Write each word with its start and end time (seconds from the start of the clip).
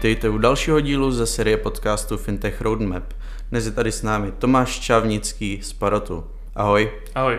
Vítejte 0.00 0.28
u 0.28 0.38
dalšího 0.38 0.80
dílu 0.80 1.12
ze 1.12 1.26
série 1.26 1.56
podcastu 1.56 2.16
Fintech 2.16 2.60
Roadmap. 2.60 3.04
Dnes 3.50 3.66
je 3.66 3.72
tady 3.72 3.92
s 3.92 4.02
námi 4.02 4.32
Tomáš 4.32 4.78
Čavnický 4.80 5.60
z 5.62 5.72
Parotu. 5.72 6.24
Ahoj. 6.54 6.90
Ahoj. 7.14 7.38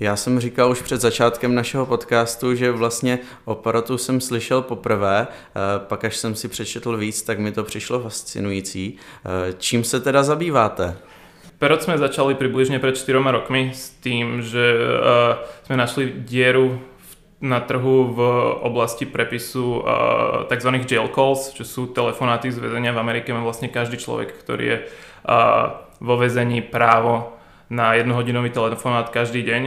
Já 0.00 0.16
jsem 0.16 0.40
říkal 0.40 0.70
už 0.70 0.82
před 0.82 1.00
začátkem 1.00 1.54
našeho 1.54 1.86
podcastu, 1.86 2.54
že 2.54 2.70
vlastně 2.70 3.18
o 3.44 3.54
Parotu 3.54 3.98
jsem 3.98 4.20
slyšel 4.20 4.62
poprvé, 4.62 5.26
eh, 5.30 5.60
pak 5.78 6.04
až 6.04 6.16
jsem 6.16 6.34
si 6.34 6.48
přečetl 6.48 6.96
víc, 6.96 7.22
tak 7.22 7.38
mi 7.38 7.52
to 7.52 7.64
přišlo 7.64 8.00
fascinující. 8.00 8.96
Eh, 9.24 9.54
čím 9.58 9.84
se 9.84 10.00
teda 10.00 10.22
zabýváte? 10.22 10.96
Perot 11.58 11.82
sme 11.82 11.98
začali 11.98 12.38
približne 12.38 12.78
pred 12.78 12.94
4 12.94 13.18
rokmi 13.18 13.74
s 13.74 13.90
tým, 13.98 14.46
že 14.46 14.62
uh, 14.78 15.42
sme 15.66 15.74
našli 15.74 16.22
dieru 16.22 16.78
na 17.38 17.62
trhu 17.62 18.10
v 18.10 18.20
oblasti 18.66 19.06
prepisu 19.06 19.78
uh, 19.78 20.50
tzv. 20.50 20.70
jail 20.82 21.06
calls, 21.14 21.54
čo 21.54 21.62
sú 21.62 21.86
telefonáty 21.86 22.50
z 22.50 22.58
väzenia 22.58 22.90
v 22.90 22.98
Amerike. 22.98 23.30
Má 23.30 23.46
vlastne 23.46 23.70
každý 23.70 23.94
človek, 24.02 24.34
ktorý 24.34 24.64
je 24.66 24.78
uh, 24.82 25.86
vo 26.02 26.14
väzení 26.18 26.66
právo 26.66 27.38
na 27.70 27.94
jednohodinový 27.94 28.50
telefonát 28.50 29.14
každý 29.14 29.46
deň. 29.46 29.62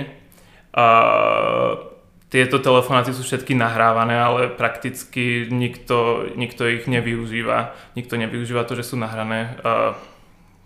Uh, 0.76 1.92
tieto 2.28 2.60
telefonáty 2.60 3.16
sú 3.16 3.24
všetky 3.24 3.56
nahrávané, 3.56 4.20
ale 4.20 4.42
prakticky 4.52 5.48
nikto, 5.48 6.28
nikto 6.36 6.68
ich 6.68 6.88
nevyužíva. 6.92 7.76
Nikto 7.96 8.20
nevyužíva 8.20 8.68
to, 8.68 8.76
že 8.76 8.84
sú 8.84 9.00
nahrané. 9.00 9.56
Uh, 9.64 9.96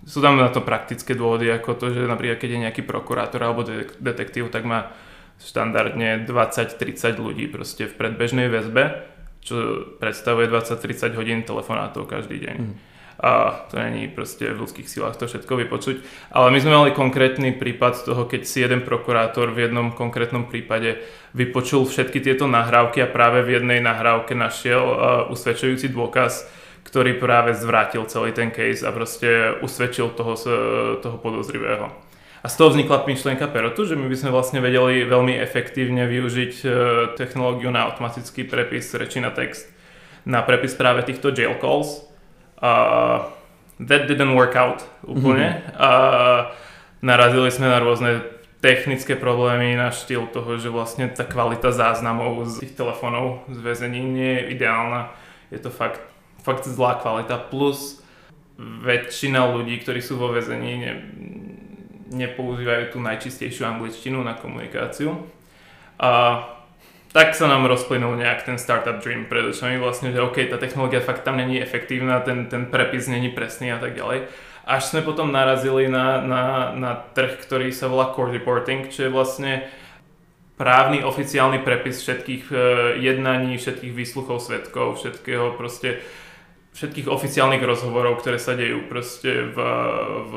sú 0.05 0.21
tam 0.25 0.37
na 0.37 0.49
to 0.49 0.61
praktické 0.61 1.17
dôvody, 1.17 1.49
ako 1.53 1.73
to, 1.77 1.85
že 1.93 2.05
napríklad 2.05 2.37
keď 2.37 2.49
je 2.49 2.63
nejaký 2.69 2.81
prokurátor 2.85 3.41
alebo 3.41 3.65
detektív, 4.01 4.53
tak 4.53 4.65
má 4.65 4.93
štandardne 5.39 6.25
20-30 6.25 7.19
ľudí 7.19 7.45
proste 7.51 7.85
v 7.85 7.93
predbežnej 7.93 8.47
väzbe, 8.47 9.03
čo 9.45 9.85
predstavuje 10.01 10.49
20-30 10.49 11.13
hodín 11.19 11.39
telefonátov 11.45 12.09
každý 12.09 12.41
deň. 12.41 12.57
Mm. 12.57 12.75
A 13.15 13.63
to 13.71 13.79
není 13.79 14.11
proste 14.11 14.51
v 14.51 14.59
ľudských 14.59 14.91
silách 14.91 15.15
to 15.15 15.31
všetko 15.31 15.55
vypočuť. 15.55 16.03
Ale 16.35 16.51
my 16.51 16.59
sme 16.59 16.75
mali 16.75 16.91
konkrétny 16.91 17.55
prípad 17.55 18.03
toho, 18.03 18.27
keď 18.27 18.41
si 18.43 18.59
jeden 18.59 18.83
prokurátor 18.83 19.55
v 19.55 19.71
jednom 19.71 19.95
konkrétnom 19.95 20.51
prípade 20.51 20.99
vypočul 21.31 21.87
všetky 21.87 22.19
tieto 22.19 22.43
nahrávky 22.51 22.99
a 22.99 23.07
práve 23.07 23.39
v 23.47 23.55
jednej 23.61 23.79
nahrávke 23.79 24.35
našiel 24.35 24.83
uh, 24.83 24.97
usvedčujúci 25.31 25.95
dôkaz, 25.95 26.43
ktorý 26.83 27.15
práve 27.15 27.55
zvrátil 27.55 28.03
celý 28.11 28.35
ten 28.35 28.51
case 28.51 28.83
a 28.83 28.91
proste 28.91 29.63
usvedčil 29.63 30.11
toho, 30.11 30.35
toho 30.99 31.17
podozrivého. 31.23 32.04
A 32.45 32.47
z 32.47 32.61
toho 32.61 32.69
vznikla 32.77 33.09
myšlienka 33.09 33.49
Perotu, 33.49 33.89
že 33.89 33.97
my 33.97 34.05
by 34.05 34.17
sme 34.21 34.29
vlastne 34.29 34.61
vedeli 34.61 35.01
veľmi 35.01 35.33
efektívne 35.41 36.05
využiť 36.05 36.53
e, 36.61 36.67
technológiu 37.17 37.73
na 37.73 37.89
automatický 37.89 38.45
prepis 38.45 38.93
reči 38.93 39.17
na 39.17 39.33
text 39.33 39.73
na 40.25 40.41
prepis 40.41 40.73
práve 40.73 41.05
týchto 41.05 41.29
jail 41.29 41.55
calls. 41.61 42.01
Uh, 42.57 43.29
that 43.77 44.09
didn't 44.09 44.33
work 44.33 44.57
out 44.57 44.81
úplne. 45.05 45.61
Mm-hmm. 45.61 45.77
Uh, 45.77 46.49
narazili 47.05 47.53
sme 47.53 47.69
na 47.69 47.77
rôzne 47.77 48.25
technické 48.59 49.13
problémy 49.13 49.77
na 49.77 49.93
štýl 49.93 50.25
toho, 50.33 50.57
že 50.57 50.73
vlastne 50.73 51.05
tá 51.13 51.21
kvalita 51.21 51.69
záznamov 51.69 52.49
z 52.49 52.65
tých 52.65 52.73
telefónov 52.73 53.45
z 53.53 53.61
väzení 53.61 54.01
nie 54.01 54.41
je 54.41 54.43
ideálna. 54.57 55.13
Je 55.53 55.61
to 55.61 55.69
fakt, 55.69 56.01
fakt 56.41 56.65
zlá 56.65 56.97
kvalita. 56.97 57.37
Plus 57.37 58.01
väčšina 58.57 59.45
ľudí, 59.53 59.77
ktorí 59.77 60.01
sú 60.01 60.17
vo 60.17 60.33
väzení, 60.33 60.71
ne, 60.81 60.91
nepoužívajú 62.09 62.93
tú 62.93 62.99
najčistejšiu 63.01 63.65
angličtinu 63.65 64.21
na 64.21 64.37
komunikáciu. 64.37 65.25
A 65.97 66.43
tak 67.15 67.31
sa 67.31 67.47
nám 67.47 67.63
rozplynul 67.71 68.19
nejak 68.19 68.43
ten 68.43 68.59
startup 68.59 68.99
dream 68.99 69.23
pred 69.31 69.47
očami 69.47 69.79
vlastne, 69.79 70.11
že 70.11 70.19
OK, 70.19 70.51
tá 70.51 70.59
technológia 70.59 70.99
fakt 70.99 71.23
tam 71.23 71.39
není 71.39 71.63
efektívna, 71.63 72.19
ten, 72.19 72.51
ten 72.51 72.67
prepis 72.67 73.07
není 73.07 73.31
presný 73.31 73.71
a 73.71 73.79
tak 73.79 73.95
ďalej. 73.95 74.27
Až 74.67 74.91
sme 74.91 75.05
potom 75.05 75.31
narazili 75.31 75.87
na, 75.87 76.19
na, 76.19 76.43
na 76.75 76.91
trh, 77.15 77.39
ktorý 77.39 77.71
sa 77.71 77.87
volá 77.87 78.11
court 78.11 78.35
reporting, 78.35 78.91
čo 78.91 79.07
je 79.07 79.13
vlastne 79.13 79.63
právny 80.59 81.07
oficiálny 81.07 81.63
prepis 81.63 82.03
všetkých 82.03 82.43
uh, 82.51 82.57
jednaní, 82.99 83.55
všetkých 83.55 83.93
výsluchov 83.95 84.43
svetkov, 84.43 84.99
všetkého 84.99 85.55
proste 85.55 86.03
všetkých 86.75 87.07
oficiálnych 87.07 87.63
rozhovorov, 87.63 88.19
ktoré 88.19 88.35
sa 88.35 88.51
dejú 88.51 88.91
proste 88.91 89.47
v, 89.47 89.57
v 90.27 90.33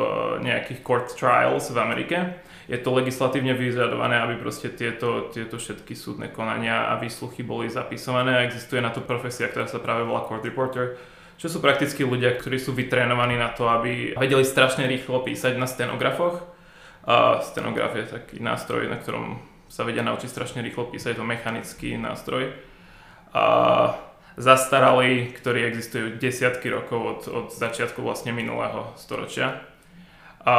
nejakých 0.46 0.80
court 0.86 1.10
trials 1.10 1.74
v 1.74 1.78
Amerike. 1.82 2.16
Je 2.70 2.78
to 2.78 2.94
legislatívne 2.94 3.58
vyžadované, 3.58 4.22
aby 4.22 4.38
proste 4.38 4.70
tieto, 4.70 5.34
tieto 5.34 5.58
všetky 5.58 5.98
súdne 5.98 6.30
konania 6.30 6.94
a 6.94 7.00
výsluchy 7.02 7.42
boli 7.42 7.66
zapisované 7.66 8.38
a 8.38 8.44
existuje 8.46 8.78
na 8.78 8.94
to 8.94 9.02
profesia, 9.02 9.50
ktorá 9.50 9.66
sa 9.66 9.82
práve 9.82 10.06
volá 10.06 10.22
court 10.30 10.46
reporter, 10.46 10.94
čo 11.42 11.50
sú 11.50 11.58
prakticky 11.58 12.06
ľudia, 12.06 12.38
ktorí 12.38 12.62
sú 12.62 12.70
vytrénovaní 12.70 13.34
na 13.34 13.50
to, 13.50 13.66
aby 13.66 14.14
vedeli 14.14 14.46
strašne 14.46 14.86
rýchlo 14.86 15.26
písať 15.26 15.58
na 15.58 15.66
stenografoch. 15.66 16.46
A 17.08 17.40
stenograf 17.42 17.98
je 17.98 18.04
taký 18.04 18.36
nástroj, 18.38 18.86
na 18.86 19.00
ktorom 19.00 19.42
sa 19.66 19.82
vedia 19.82 20.06
naučiť 20.06 20.28
strašne 20.28 20.60
rýchlo 20.62 20.86
písať, 20.92 21.16
je 21.16 21.18
to 21.18 21.26
mechanický 21.26 21.96
nástroj. 21.96 22.52
A 23.32 23.44
zastaralý, 24.38 25.34
ktorý 25.34 25.66
existujú 25.66 26.16
desiatky 26.22 26.70
rokov 26.70 27.00
od, 27.02 27.20
od 27.26 27.46
začiatku 27.50 27.98
vlastne 28.00 28.30
minulého 28.30 28.94
storočia. 28.94 29.66
A, 30.46 30.56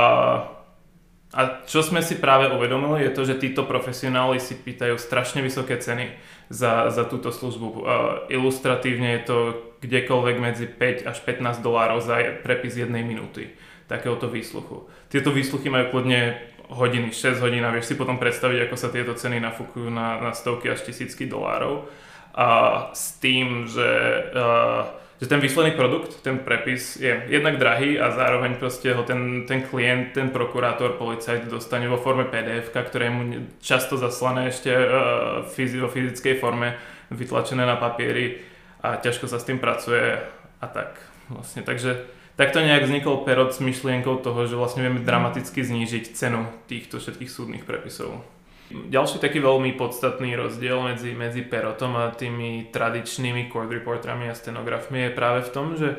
a 1.31 1.41
čo 1.63 1.79
sme 1.79 2.03
si 2.03 2.19
práve 2.19 2.51
uvedomili 2.51 3.07
je 3.07 3.15
to, 3.15 3.23
že 3.23 3.39
títo 3.39 3.63
profesionáli 3.63 4.43
si 4.43 4.59
pýtajú 4.59 4.99
strašne 4.99 5.39
vysoké 5.39 5.79
ceny 5.79 6.11
za, 6.51 6.91
za 6.91 7.07
túto 7.07 7.31
službu. 7.31 7.67
Uh, 7.71 7.81
ilustratívne 8.27 9.15
je 9.17 9.21
to 9.23 9.37
kdekoľvek 9.79 10.35
medzi 10.43 10.67
5 10.67 11.07
až 11.07 11.17
15 11.23 11.63
dolárov 11.63 12.03
za 12.03 12.19
prepis 12.43 12.75
jednej 12.75 13.07
minúty 13.07 13.55
takéhoto 13.87 14.29
výsluchu. 14.29 14.91
Tieto 15.09 15.33
výsluchy 15.33 15.71
majú 15.71 15.97
kľudne 15.97 16.37
hodiny, 16.69 17.09
6 17.09 17.41
hodín 17.41 17.65
a 17.65 17.73
vieš 17.73 17.89
si 17.89 17.95
potom 17.97 18.21
predstaviť, 18.21 18.69
ako 18.69 18.75
sa 18.77 18.93
tieto 18.93 19.17
ceny 19.17 19.41
nafúkujú 19.41 19.89
na, 19.89 20.21
na 20.21 20.31
stovky 20.37 20.69
až 20.69 20.85
tisícky 20.85 21.25
dolárov 21.25 21.89
a 22.35 22.47
s 22.93 23.17
tým, 23.17 23.67
že, 23.67 23.91
uh, 24.35 24.85
že 25.21 25.27
ten 25.27 25.39
výsledný 25.39 25.75
produkt, 25.75 26.21
ten 26.21 26.39
prepis 26.39 26.95
je 26.95 27.09
jednak 27.27 27.57
drahý 27.57 27.99
a 27.99 28.11
zároveň 28.11 28.55
proste 28.55 28.93
ho 28.93 29.03
ten, 29.03 29.43
ten 29.47 29.65
klient, 29.65 30.13
ten 30.13 30.29
prokurátor, 30.29 30.95
policajt 30.95 31.49
dostane 31.49 31.89
vo 31.89 31.97
forme 31.97 32.25
pdf 32.29 32.69
ktoré 32.69 33.09
je 33.09 33.13
mu 33.13 33.23
často 33.59 33.97
zaslané 33.97 34.53
ešte 34.53 34.71
uh, 34.71 35.45
vo 35.81 35.89
fyzickej 35.89 36.35
forme, 36.39 36.77
vytlačené 37.09 37.65
na 37.65 37.75
papieri 37.75 38.39
a 38.79 38.95
ťažko 38.95 39.27
sa 39.27 39.41
s 39.41 39.47
tým 39.47 39.59
pracuje 39.59 40.19
a 40.59 40.67
tak 40.67 40.95
vlastne. 41.27 41.61
Takže 41.61 42.07
takto 42.39 42.63
nejak 42.63 42.87
vznikol 42.87 43.27
Perot 43.27 43.51
s 43.51 43.59
myšlienkou 43.59 44.23
toho, 44.23 44.47
že 44.47 44.55
vlastne 44.55 44.87
vieme 44.87 45.03
dramaticky 45.03 45.59
znížiť 45.59 46.15
cenu 46.15 46.47
týchto 46.71 47.03
všetkých 47.03 47.31
súdnych 47.31 47.63
prepisov. 47.67 48.23
Ďalší 48.69 49.17
taký 49.17 49.41
veľmi 49.41 49.73
podstatný 49.73 50.37
rozdiel 50.37 50.77
medzi, 50.85 51.17
medzi 51.17 51.41
Perotom 51.41 51.97
a 51.97 52.13
tými 52.13 52.69
tradičnými 52.69 53.49
court 53.49 53.65
reporterami 53.65 54.29
a 54.29 54.37
stenografmi 54.37 55.09
je 55.09 55.17
práve 55.17 55.41
v 55.41 55.53
tom, 55.53 55.73
že 55.73 55.97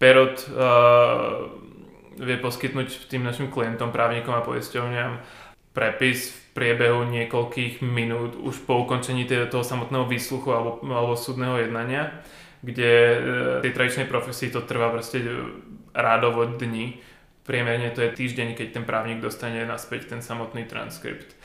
Perot 0.00 0.48
uh, 0.48 1.44
vie 2.16 2.40
poskytnúť 2.40 3.12
tým 3.12 3.20
našim 3.20 3.52
klientom, 3.52 3.92
právnikom 3.92 4.32
a 4.32 4.40
poisťovňam 4.40 5.20
prepis 5.76 6.32
v 6.32 6.36
priebehu 6.56 7.04
niekoľkých 7.04 7.84
minút 7.84 8.32
už 8.32 8.64
po 8.64 8.80
ukončení 8.80 9.28
toho 9.28 9.60
samotného 9.60 10.08
výsluchu 10.08 10.48
alebo, 10.56 10.80
alebo 10.88 11.20
súdneho 11.20 11.60
jednania, 11.60 12.16
kde 12.64 12.92
uh, 12.92 13.16
tej 13.60 13.76
tradičnej 13.76 14.08
profesii 14.08 14.48
to 14.48 14.64
trvá 14.64 14.88
proste 14.88 15.20
rádovo 15.92 16.48
dni. 16.48 16.96
Priemerne 17.44 17.92
to 17.92 18.00
je 18.00 18.16
týždeň, 18.24 18.56
keď 18.56 18.80
ten 18.80 18.84
právnik 18.88 19.20
dostane 19.20 19.68
naspäť 19.68 20.16
ten 20.16 20.24
samotný 20.24 20.64
transkript 20.64 21.36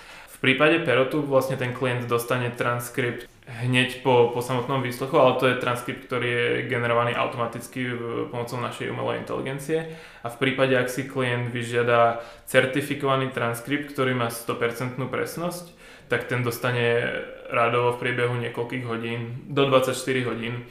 prípade 0.41 0.81
Perotu 0.81 1.21
vlastne 1.21 1.55
ten 1.55 1.71
klient 1.71 2.09
dostane 2.09 2.49
transkript 2.49 3.29
hneď 3.45 4.01
po, 4.01 4.31
po 4.31 4.39
samotnom 4.39 4.81
výslechu, 4.81 5.17
ale 5.17 5.37
to 5.37 5.45
je 5.49 5.61
transkript, 5.61 6.07
ktorý 6.07 6.27
je 6.29 6.47
generovaný 6.71 7.17
automaticky 7.17 7.93
pomocou 8.29 8.57
našej 8.61 8.89
umelej 8.89 9.21
inteligencie. 9.21 9.97
A 10.23 10.27
v 10.29 10.39
prípade, 10.39 10.77
ak 10.77 10.87
si 10.87 11.09
klient 11.09 11.51
vyžiada 11.51 12.23
certifikovaný 12.47 13.33
transkript, 13.33 13.91
ktorý 13.91 14.15
má 14.15 14.29
100% 14.31 14.97
presnosť, 14.97 15.73
tak 16.07 16.27
ten 16.27 16.43
dostane 16.43 17.07
rádovo 17.47 17.95
v 17.95 18.01
priebehu 18.03 18.35
niekoľkých 18.39 18.85
hodín, 18.87 19.47
do 19.47 19.67
24 19.67 19.95
hodín 20.27 20.67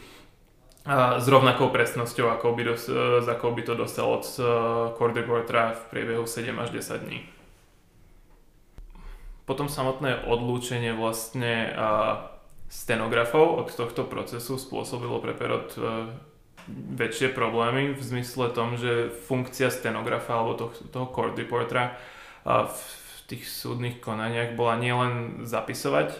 a 0.84 1.20
s 1.20 1.26
rovnakou 1.28 1.68
presnosťou, 1.68 2.32
ako 2.40 2.56
by, 2.56 2.62
dos, 2.64 2.88
ako 3.28 3.52
by 3.52 3.62
to 3.64 3.74
dostal 3.76 4.16
od 4.16 4.24
uh, 4.40 4.44
Core 4.96 5.12
Reportera 5.12 5.76
v 5.76 5.82
priebehu 5.92 6.24
7 6.24 6.56
až 6.56 6.72
10 6.72 7.04
dní. 7.04 7.39
Potom 9.50 9.66
samotné 9.66 10.30
odlúčenie 10.30 10.94
vlastne 10.94 11.74
stenografov 12.70 13.58
od 13.58 13.68
tohto 13.74 14.06
procesu 14.06 14.54
spôsobilo 14.62 15.18
pre 15.18 15.34
Perot 15.34 15.74
e, 15.74 16.06
väčšie 16.70 17.34
problémy 17.34 17.98
v 17.98 17.98
zmysle 17.98 18.54
tom, 18.54 18.78
že 18.78 19.10
funkcia 19.26 19.74
stenografa 19.74 20.38
alebo 20.38 20.54
toho, 20.54 20.72
toho 20.94 21.10
court 21.10 21.34
reportera 21.34 21.98
v 22.46 22.78
tých 23.26 23.50
súdnych 23.50 23.98
konaniach 23.98 24.54
bola 24.54 24.78
nielen 24.78 25.42
zapisovať 25.42 26.14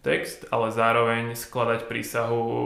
text, 0.00 0.48
ale 0.48 0.72
zároveň 0.72 1.36
skladať 1.36 1.84
prísahu 1.84 2.40
e, 2.40 2.64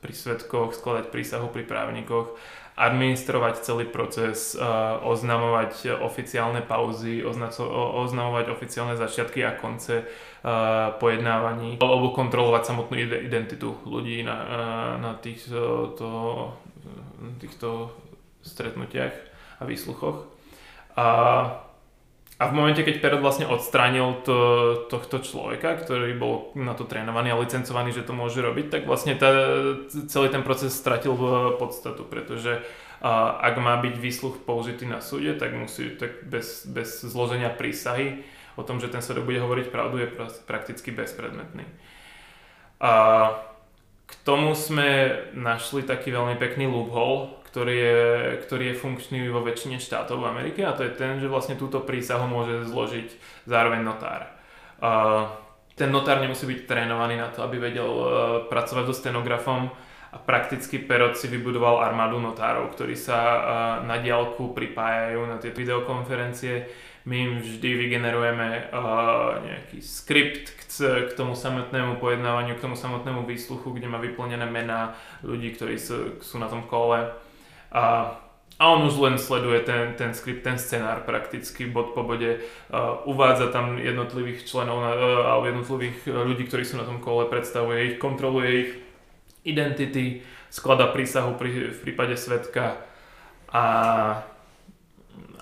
pri 0.00 0.12
svetkoch, 0.16 0.72
skladať 0.72 1.12
prísahu 1.12 1.52
pri 1.52 1.68
právnikoch, 1.68 2.32
administrovať 2.76 3.64
celý 3.64 3.88
proces, 3.88 4.52
e, 4.52 4.60
oznamovať 5.02 5.96
oficiálne 6.04 6.60
pauzy, 6.60 7.24
oznamovať 7.24 8.52
oficiálne 8.52 8.94
začiatky 9.00 9.40
a 9.42 9.56
konce 9.56 10.04
e, 10.04 10.04
pojednávaní, 11.00 11.80
alebo 11.80 12.12
kontrolovať 12.12 12.62
samotnú 12.68 13.00
identitu 13.00 13.80
ľudí 13.88 14.20
na, 14.22 14.38
na 15.00 15.12
týchto, 15.16 15.96
to, 15.96 16.10
týchto 17.40 17.96
stretnutiach 18.44 19.16
a 19.58 19.62
výsluchoch. 19.64 20.28
A 20.96 21.06
a 22.36 22.52
v 22.52 22.56
momente, 22.56 22.84
keď 22.84 23.00
Perot 23.00 23.24
vlastne 23.24 23.48
odstránil 23.48 24.20
to, 24.20 24.38
tohto 24.92 25.24
človeka, 25.24 25.80
ktorý 25.80 26.12
bol 26.20 26.52
na 26.52 26.76
to 26.76 26.84
trénovaný 26.84 27.32
a 27.32 27.40
licencovaný, 27.40 27.96
že 27.96 28.04
to 28.04 28.12
môže 28.12 28.44
robiť, 28.44 28.68
tak 28.68 28.82
vlastne 28.84 29.16
tá, 29.16 29.32
celý 29.88 30.28
ten 30.28 30.44
proces 30.44 30.76
stratil 30.76 31.16
v 31.16 31.56
podstatu, 31.56 32.04
pretože 32.04 32.60
a, 33.00 33.40
ak 33.40 33.56
má 33.56 33.80
byť 33.80 33.94
výsluch 33.96 34.44
použitý 34.44 34.84
na 34.84 35.00
súde, 35.00 35.32
tak 35.32 35.56
musí 35.56 35.96
tak 35.96 36.28
bez, 36.28 36.68
bez 36.68 37.00
zloženia 37.08 37.48
prísahy 37.48 38.20
o 38.56 38.64
tom, 38.64 38.84
že 38.84 38.92
ten 38.92 39.00
svedok 39.00 39.28
bude 39.28 39.40
hovoriť 39.40 39.72
pravdu, 39.72 40.04
je 40.04 40.12
prakticky 40.44 40.92
bezpredmetný. 40.92 41.64
A 42.84 42.92
k 44.06 44.12
tomu 44.28 44.52
sme 44.52 45.24
našli 45.32 45.88
taký 45.88 46.12
veľmi 46.12 46.36
pekný 46.36 46.68
loophole, 46.68 47.35
ktorý 47.56 47.72
je, 47.72 48.00
ktorý 48.44 48.64
je 48.68 48.80
funkčný 48.84 49.32
vo 49.32 49.40
väčšine 49.40 49.80
štátov 49.80 50.20
v 50.20 50.28
Amerike 50.28 50.60
a 50.60 50.76
to 50.76 50.84
je 50.84 50.92
ten, 50.92 51.16
že 51.16 51.24
vlastne 51.24 51.56
túto 51.56 51.80
prísahu 51.80 52.28
môže 52.28 52.68
zložiť 52.68 53.16
zároveň 53.48 53.80
notár. 53.80 54.28
Uh, 54.76 55.24
ten 55.72 55.88
notár 55.88 56.20
nemusí 56.20 56.44
byť 56.44 56.68
trénovaný 56.68 57.16
na 57.16 57.32
to, 57.32 57.40
aby 57.40 57.56
vedel 57.56 57.88
uh, 57.88 58.08
pracovať 58.52 58.92
so 58.92 58.94
stenografom 59.00 59.72
a 60.12 60.20
prakticky 60.20 60.84
Perot 60.84 61.16
si 61.16 61.32
vybudoval 61.32 61.80
armádu 61.80 62.20
notárov, 62.20 62.76
ktorí 62.76 62.92
sa 62.92 63.16
uh, 63.16 63.40
na 63.88 64.04
diálku 64.04 64.52
pripájajú 64.52 65.24
na 65.24 65.40
tie 65.40 65.56
videokonferencie. 65.56 66.68
My 67.08 67.24
im 67.24 67.32
vždy 67.40 67.70
vygenerujeme 67.72 68.68
uh, 68.68 69.40
nejaký 69.40 69.80
skript 69.80 70.52
k, 70.60 70.60
k 71.08 71.10
tomu 71.16 71.32
samotnému 71.32 72.04
pojednávaniu, 72.04 72.60
k 72.60 72.64
tomu 72.68 72.76
samotnému 72.76 73.24
výsluchu, 73.24 73.72
kde 73.72 73.88
má 73.88 73.96
vyplnené 73.96 74.44
mená 74.44 74.92
ľudí, 75.24 75.56
ktorí 75.56 75.80
sú, 75.80 76.20
sú 76.20 76.36
na 76.36 76.52
tom 76.52 76.68
kole 76.68 77.24
a, 77.76 78.16
a 78.56 78.62
on 78.72 78.88
už 78.88 78.96
len 79.04 79.20
sleduje 79.20 79.60
ten, 79.68 79.92
ten 80.00 80.16
skript, 80.16 80.40
ten 80.40 80.56
scenár 80.56 81.04
prakticky 81.04 81.68
bod 81.68 81.92
po 81.92 82.08
bode, 82.08 82.40
uvádza 83.04 83.52
tam 83.52 83.76
jednotlivých 83.76 84.48
členov 84.48 84.80
na, 84.80 84.92
alebo 85.28 85.44
jednotlivých 85.52 86.08
ľudí, 86.08 86.48
ktorí 86.48 86.64
sú 86.64 86.80
na 86.80 86.88
tom 86.88 87.04
kole, 87.04 87.28
predstavuje 87.28 87.92
ich, 87.92 87.94
kontroluje 88.00 88.48
ich 88.64 88.70
identity, 89.44 90.24
sklada 90.48 90.88
prísahu 90.88 91.36
pri, 91.36 91.76
v 91.76 91.78
prípade 91.84 92.16
svetka 92.16 92.80
a, 93.52 93.64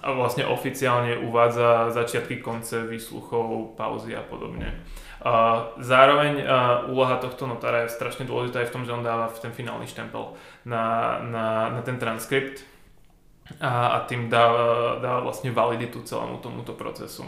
a 0.05 0.12
vlastne 0.12 0.45
oficiálne 0.45 1.17
uvádza 1.17 1.89
začiatky, 1.97 2.45
konce 2.45 2.85
výsluchov, 2.85 3.73
pauzy 3.73 4.12
a 4.12 4.21
podobne. 4.21 4.85
Uh, 5.25 5.73
zároveň 5.81 6.45
uh, 6.45 6.93
úloha 6.93 7.17
tohto 7.17 7.49
notára 7.49 7.89
je 7.89 7.97
strašne 7.97 8.29
dôležitá 8.29 8.61
aj 8.61 8.69
v 8.69 8.75
tom, 8.77 8.85
že 8.85 8.93
on 8.93 9.01
dáva 9.01 9.33
ten 9.41 9.56
finálny 9.56 9.89
štempel 9.89 10.37
na, 10.69 11.17
na, 11.25 11.73
na 11.73 11.81
ten 11.81 11.97
transkript 11.97 12.61
a, 13.56 13.97
a 13.97 13.99
tým 14.05 14.29
dá, 14.29 14.53
dá 15.01 15.25
vlastne 15.25 15.49
validitu 15.49 16.05
celému 16.05 16.45
tomuto 16.45 16.77
procesu. 16.77 17.25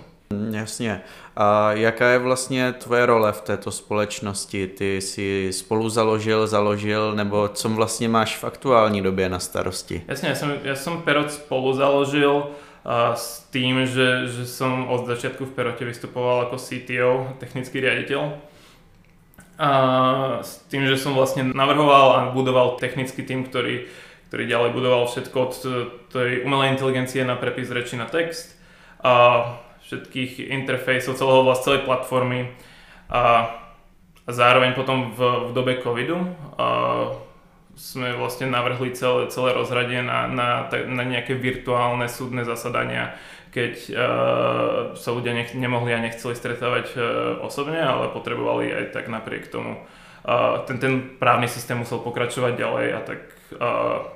Jasně. 0.50 1.02
A 1.36 1.72
jaká 1.72 2.08
je 2.08 2.18
vlastně 2.18 2.72
tvoje 2.72 3.06
role 3.06 3.32
v 3.32 3.40
této 3.40 3.70
společnosti? 3.70 4.66
Ty 4.66 5.00
si 5.00 5.48
spolu 5.52 5.88
založil, 5.88 6.46
založil, 6.46 7.14
nebo 7.14 7.48
co 7.48 7.68
vlastně 7.68 8.08
máš 8.08 8.36
v 8.36 8.44
aktuální 8.44 9.02
době 9.02 9.28
na 9.28 9.38
starosti? 9.38 10.02
Jasně, 10.08 10.28
já 10.28 10.34
jsem, 10.34 10.52
já 10.62 10.74
jsem 10.74 11.02
Perot 11.02 11.32
spolu 11.32 11.72
založil 11.72 12.46
s 12.86 13.42
tým, 13.50 13.82
že, 13.82 14.30
že 14.30 14.46
som 14.46 14.86
od 14.86 15.10
začiatku 15.10 15.42
v 15.42 15.54
Perote 15.58 15.82
vystupoval 15.82 16.46
ako 16.46 16.54
CTO, 16.54 17.34
technický 17.42 17.82
riaditeľ. 17.82 18.22
A 19.58 19.70
s 20.44 20.62
tým, 20.70 20.86
že 20.86 20.94
som 20.94 21.18
vlastne 21.18 21.50
navrhoval 21.50 22.06
a 22.14 22.18
budoval 22.30 22.78
technický 22.78 23.26
tým, 23.26 23.42
ktorý, 23.42 23.90
ktorý 24.30 24.44
ďalej 24.46 24.70
budoval 24.70 25.02
všetko 25.10 25.36
od 25.36 25.52
tej 26.14 26.30
umelej 26.46 26.78
inteligencie 26.78 27.26
na 27.26 27.34
prepis 27.34 27.74
reči 27.74 27.98
na 27.98 28.06
text 28.06 28.54
a 29.02 29.42
všetkých 29.86 30.46
interfejsov, 30.46 31.18
celého 31.18 31.42
vlast, 31.42 31.66
celej 31.66 31.86
platformy 31.86 32.54
a, 33.10 33.50
a 34.26 34.30
zároveň 34.30 34.78
potom 34.78 35.10
v, 35.10 35.50
v 35.50 35.50
dobe 35.54 35.78
covidu 35.82 36.22
a 36.58 36.68
sme 37.76 38.16
vlastne 38.16 38.48
navrhli 38.48 38.96
celé, 38.96 39.28
celé 39.28 39.52
rozhradie 39.52 40.00
na, 40.00 40.24
na, 40.26 40.64
na 40.72 41.04
nejaké 41.04 41.36
virtuálne 41.36 42.08
súdne 42.08 42.42
zasadania, 42.48 43.12
keď 43.52 43.74
uh, 43.92 43.96
sa 44.96 45.10
ľudia 45.12 45.36
nech, 45.36 45.52
nemohli 45.52 45.92
a 45.92 46.00
nechceli 46.00 46.32
stretávať 46.32 46.86
uh, 46.96 47.00
osobne, 47.44 47.76
ale 47.76 48.08
potrebovali 48.12 48.72
aj 48.72 48.84
tak 48.96 49.12
napriek 49.12 49.52
tomu. 49.52 49.76
Uh, 50.24 50.64
ten, 50.64 50.80
ten 50.80 51.20
právny 51.20 51.46
systém 51.52 51.76
musel 51.76 52.00
pokračovať 52.00 52.52
ďalej 52.56 52.86
a 52.96 53.00
tak 53.04 53.20
uh, 53.60 54.08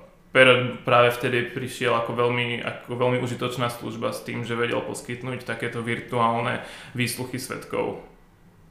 práve 0.87 1.09
vtedy 1.11 1.53
prišiel 1.53 1.93
ako 2.01 2.17
veľmi, 2.17 2.62
ako 2.62 2.97
veľmi 2.97 3.19
užitočná 3.21 3.69
služba 3.69 4.15
s 4.15 4.23
tým, 4.23 4.47
že 4.47 4.57
vedel 4.57 4.81
poskytnúť 4.81 5.43
takéto 5.45 5.83
virtuálne 5.85 6.62
výsluchy 6.95 7.37
svetkov. 7.37 8.07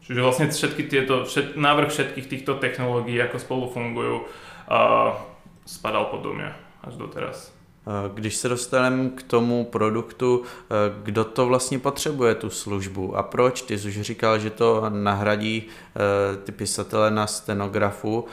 Čiže 0.07 0.25
vlastne 0.25 0.47
všetky 0.49 0.83
tieto, 0.89 1.27
všet, 1.27 1.59
návrh 1.59 1.91
všetkých 1.91 2.27
týchto 2.31 2.57
technológií, 2.57 3.19
ako 3.21 3.37
spolu 3.37 3.65
fungujú, 3.69 4.25
a 4.69 5.11
spadal 5.65 6.05
pod 6.05 6.33
mě 6.33 6.55
až 6.83 6.95
do 6.95 7.07
teraz. 7.07 7.59
Když 8.13 8.35
se 8.35 8.49
dostaneme 8.49 9.09
k 9.09 9.23
tomu 9.23 9.65
produktu, 9.65 10.43
kdo 11.03 11.23
to 11.23 11.45
vlastně 11.45 11.79
potřebuje 11.79 12.35
tu 12.35 12.49
službu 12.49 13.17
a 13.17 13.23
proč? 13.23 13.61
Ty 13.61 13.79
jsi 13.79 13.87
už 13.87 14.01
říkal, 14.01 14.39
že 14.39 14.49
to 14.49 14.85
nahradí 14.89 15.63
ty 16.43 16.51
pisatele 16.51 17.11
na 17.11 17.27
stenografu, 17.27 18.25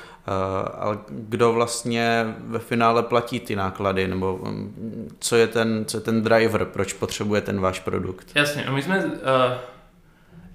ale 0.79 0.99
kdo 1.09 1.53
vlastně 1.53 2.35
ve 2.39 2.59
finále 2.59 3.03
platí 3.03 3.41
ty 3.41 3.57
náklady, 3.57 4.09
nebo 4.09 4.39
mm, 4.43 5.17
co 5.21 5.37
je 5.37 5.47
ten, 5.47 5.85
co 5.85 5.97
je 5.97 6.01
ten 6.01 6.23
driver, 6.23 6.65
proč 6.65 6.93
potřebuje 6.93 7.41
ten 7.41 7.61
váš 7.61 7.81
produkt? 7.81 8.27
Jasně, 8.35 8.67
my 8.71 8.83
jsme, 8.83 9.11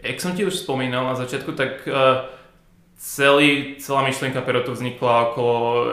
jak 0.04 0.22
jsem 0.22 0.32
ti 0.32 0.46
už 0.46 0.54
vzpomínal 0.54 1.06
na 1.06 1.16
začátku, 1.16 1.52
tak 1.52 1.90
celý, 3.02 3.82
celá 3.82 4.06
myšlienka 4.06 4.46
Perotu 4.46 4.78
vznikla 4.78 5.34
okolo 5.34 5.58
e, 5.58 5.86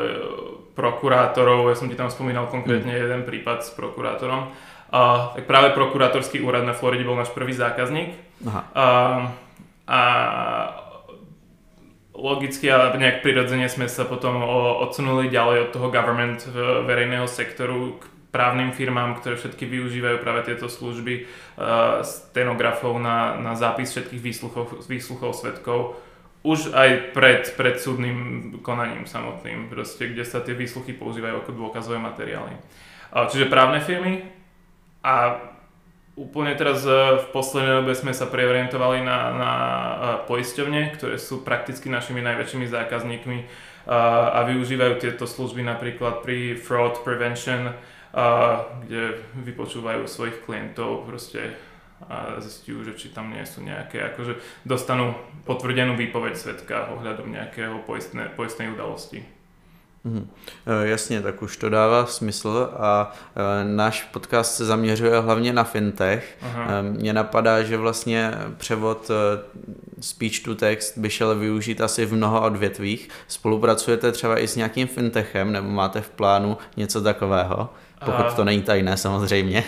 prokurátorov, 0.77 1.73
ja 1.73 1.77
som 1.81 1.89
ti 1.89 1.97
tam 1.97 2.13
spomínal 2.13 2.53
konkrétne 2.53 2.93
mm. 2.93 3.01
jeden 3.01 3.23
prípad 3.25 3.65
s 3.65 3.73
prokurátorom. 3.73 4.53
A, 4.93 5.33
tak 5.33 5.49
práve 5.49 5.73
prokurátorský 5.73 6.45
úrad 6.45 6.69
na 6.69 6.77
Floride 6.77 7.09
bol 7.09 7.17
náš 7.17 7.33
prvý 7.33 7.57
zákazník. 7.57 8.13
Aha. 8.45 8.61
A, 8.77 8.87
a 9.89 10.01
logicky 12.13 12.69
a 12.69 12.93
nejak 12.93 13.25
prirodzene 13.25 13.73
sme 13.73 13.89
sa 13.89 14.05
potom 14.05 14.43
odsunuli 14.85 15.33
ďalej 15.33 15.59
od 15.65 15.71
toho 15.73 15.89
government 15.89 16.45
verejného 16.85 17.31
sektoru 17.31 17.97
k 17.97 18.03
právnym 18.35 18.75
firmám, 18.75 19.17
ktoré 19.23 19.39
všetky 19.39 19.65
využívajú 19.65 20.19
práve 20.21 20.51
tieto 20.51 20.67
služby 20.67 21.25
uh, 21.25 22.03
stenografov 22.03 22.99
na, 22.99 23.39
na 23.39 23.55
zápis 23.55 23.95
všetkých 23.95 24.21
výsluchov, 24.21 24.85
výsluchov 24.91 25.33
svetkov 25.33 25.97
už 26.47 26.71
aj 26.71 27.13
pred, 27.13 27.43
pred 27.59 27.77
súdnym 27.83 28.17
konaním 28.63 29.05
samotným, 29.11 29.67
proste, 29.67 30.11
kde 30.11 30.23
sa 30.23 30.39
tie 30.39 30.55
výsluchy 30.55 30.95
používajú 30.95 31.43
ako 31.43 31.53
dôkazové 31.55 31.99
materiály. 31.99 32.55
Čiže 33.11 33.51
právne 33.51 33.83
firmy 33.83 34.23
a 35.03 35.43
úplne 36.19 36.53
teraz 36.59 36.83
e, 36.85 36.91
v 36.93 37.27
poslednej 37.31 37.81
dobe 37.81 37.95
sme 37.95 38.13
sa 38.13 38.27
preorientovali 38.27 39.01
na, 39.07 39.19
na 39.33 39.53
e, 39.55 39.95
poisťovne, 40.27 40.99
ktoré 40.99 41.17
sú 41.17 41.47
prakticky 41.47 41.89
našimi 41.89 42.21
najväčšími 42.21 42.67
zákazníkmi 42.69 43.39
a 43.89 44.45
využívajú 44.45 45.01
tieto 45.01 45.25
služby 45.25 45.65
napríklad 45.65 46.21
pri 46.21 46.61
fraud 46.61 47.01
prevention, 47.01 47.73
kde 48.85 49.25
vypočúvajú 49.33 50.05
svojich 50.05 50.45
klientov 50.45 51.09
proste 51.09 51.57
a 52.09 52.41
zistiu, 52.41 52.85
že 52.85 52.97
či 52.97 53.09
tam 53.13 53.31
nie 53.31 53.45
sú 53.45 53.61
nejaké, 53.61 54.01
akože 54.01 54.41
dostanú 54.65 55.13
potvrdenú 55.45 55.93
výpoveď 55.97 56.35
svetka 56.41 56.89
ohľadom 56.97 57.29
nejakého 57.29 57.85
poistné, 57.85 58.33
poistnej 58.33 58.73
udalosti. 58.73 59.39
Mhm. 60.05 60.31
E, 60.67 60.89
jasně, 60.89 61.21
tak 61.21 61.43
už 61.43 61.57
to 61.57 61.69
dává 61.69 62.07
smysl 62.07 62.71
a 62.79 63.13
e, 63.37 63.65
náš 63.65 64.03
podcast 64.03 64.55
se 64.55 64.65
zaměřuje 64.65 65.21
hlavně 65.21 65.53
na 65.53 65.65
fintech. 65.65 66.39
Aha. 66.43 66.67
E, 66.71 66.83
mně 66.83 67.13
napadá, 67.13 67.63
že 67.63 67.77
vlastně 67.77 68.33
převod 68.57 69.11
speech 70.01 70.41
to 70.45 70.55
text 70.55 70.99
by 70.99 71.11
šel 71.11 71.35
využít 71.35 71.81
asi 71.81 72.07
v 72.07 72.15
mnoha 72.15 72.41
odvětvích. 72.41 73.09
Spolupracujete 73.29 74.13
třeba 74.13 74.39
i 74.39 74.49
s 74.49 74.57
nějakým 74.57 74.87
fintechem 74.87 75.53
nebo 75.53 75.71
máte 75.71 76.01
v 76.01 76.11
plánu 76.11 76.59
něco 76.77 77.03
takového? 77.03 77.69
Pokud 78.05 78.35
to 78.37 78.45
není 78.45 78.63
tajné 78.63 78.97
samozřejmě. 78.97 79.65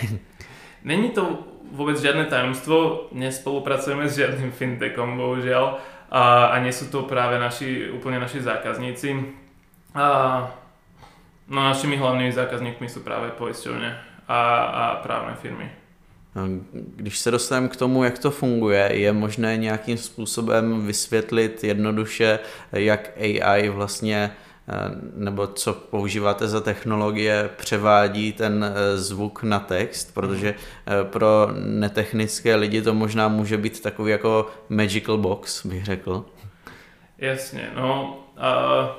Není 0.83 1.09
to 1.09 1.50
vôbec 1.71 1.97
žiadne 1.97 2.27
tajomstvo, 2.27 3.07
nespolupracujeme 3.15 4.05
s 4.05 4.19
žiadnym 4.19 4.51
fintechom, 4.51 5.17
bohužiaľ, 5.17 5.79
a, 6.11 6.51
a 6.51 6.55
nie 6.59 6.75
sú 6.75 6.91
to 6.91 7.07
práve 7.07 7.39
naši, 7.39 7.87
úplne 7.87 8.19
naši 8.19 8.43
zákazníci. 8.43 9.15
A, 9.95 10.05
no 11.47 11.59
našimi 11.63 11.95
hlavnými 11.95 12.35
zákazníkmi 12.35 12.87
sú 12.91 12.99
práve 13.03 13.31
poisťovne 13.39 13.89
a, 14.27 14.41
a 14.67 14.83
právne 14.99 15.35
firmy. 15.39 15.81
Když 16.95 17.19
se 17.19 17.31
dostaneme 17.31 17.67
k 17.67 17.75
tomu, 17.75 18.03
jak 18.03 18.19
to 18.19 18.31
funguje, 18.31 18.89
je 18.91 19.13
možné 19.13 19.57
nějakým 19.57 19.97
způsobem 19.97 20.87
vysvětlit 20.87 21.63
jednoduše, 21.63 22.39
jak 22.71 23.11
AI 23.17 23.69
vlastně 23.69 24.31
nebo 25.15 25.47
co 25.47 25.73
používáte 25.73 26.47
za 26.47 26.61
technologie, 26.61 27.49
převádí 27.57 28.33
ten 28.33 28.65
eh, 28.65 28.97
zvuk 28.97 29.43
na 29.43 29.59
text, 29.59 30.13
protože 30.13 30.55
eh, 30.55 31.03
pro 31.03 31.47
netechnické 31.53 32.55
lidi 32.55 32.81
to 32.81 32.93
možná 32.93 33.27
může 33.27 33.57
být 33.57 33.81
takový 33.81 34.11
jako 34.11 34.49
magical 34.69 35.17
box, 35.17 35.65
bych 35.65 35.85
řekl. 35.85 36.25
Jasně, 37.17 37.71
no 37.75 38.19
a, 38.37 38.95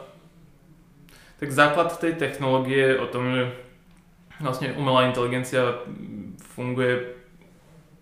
tak 1.41 1.53
základ 1.53 1.99
tej 1.99 2.15
technológie 2.15 2.99
o 2.99 3.07
tom, 3.07 3.35
že 3.35 3.53
vlastne 4.41 4.75
umelá 4.79 5.07
inteligencia 5.11 5.83
funguje 6.55 7.22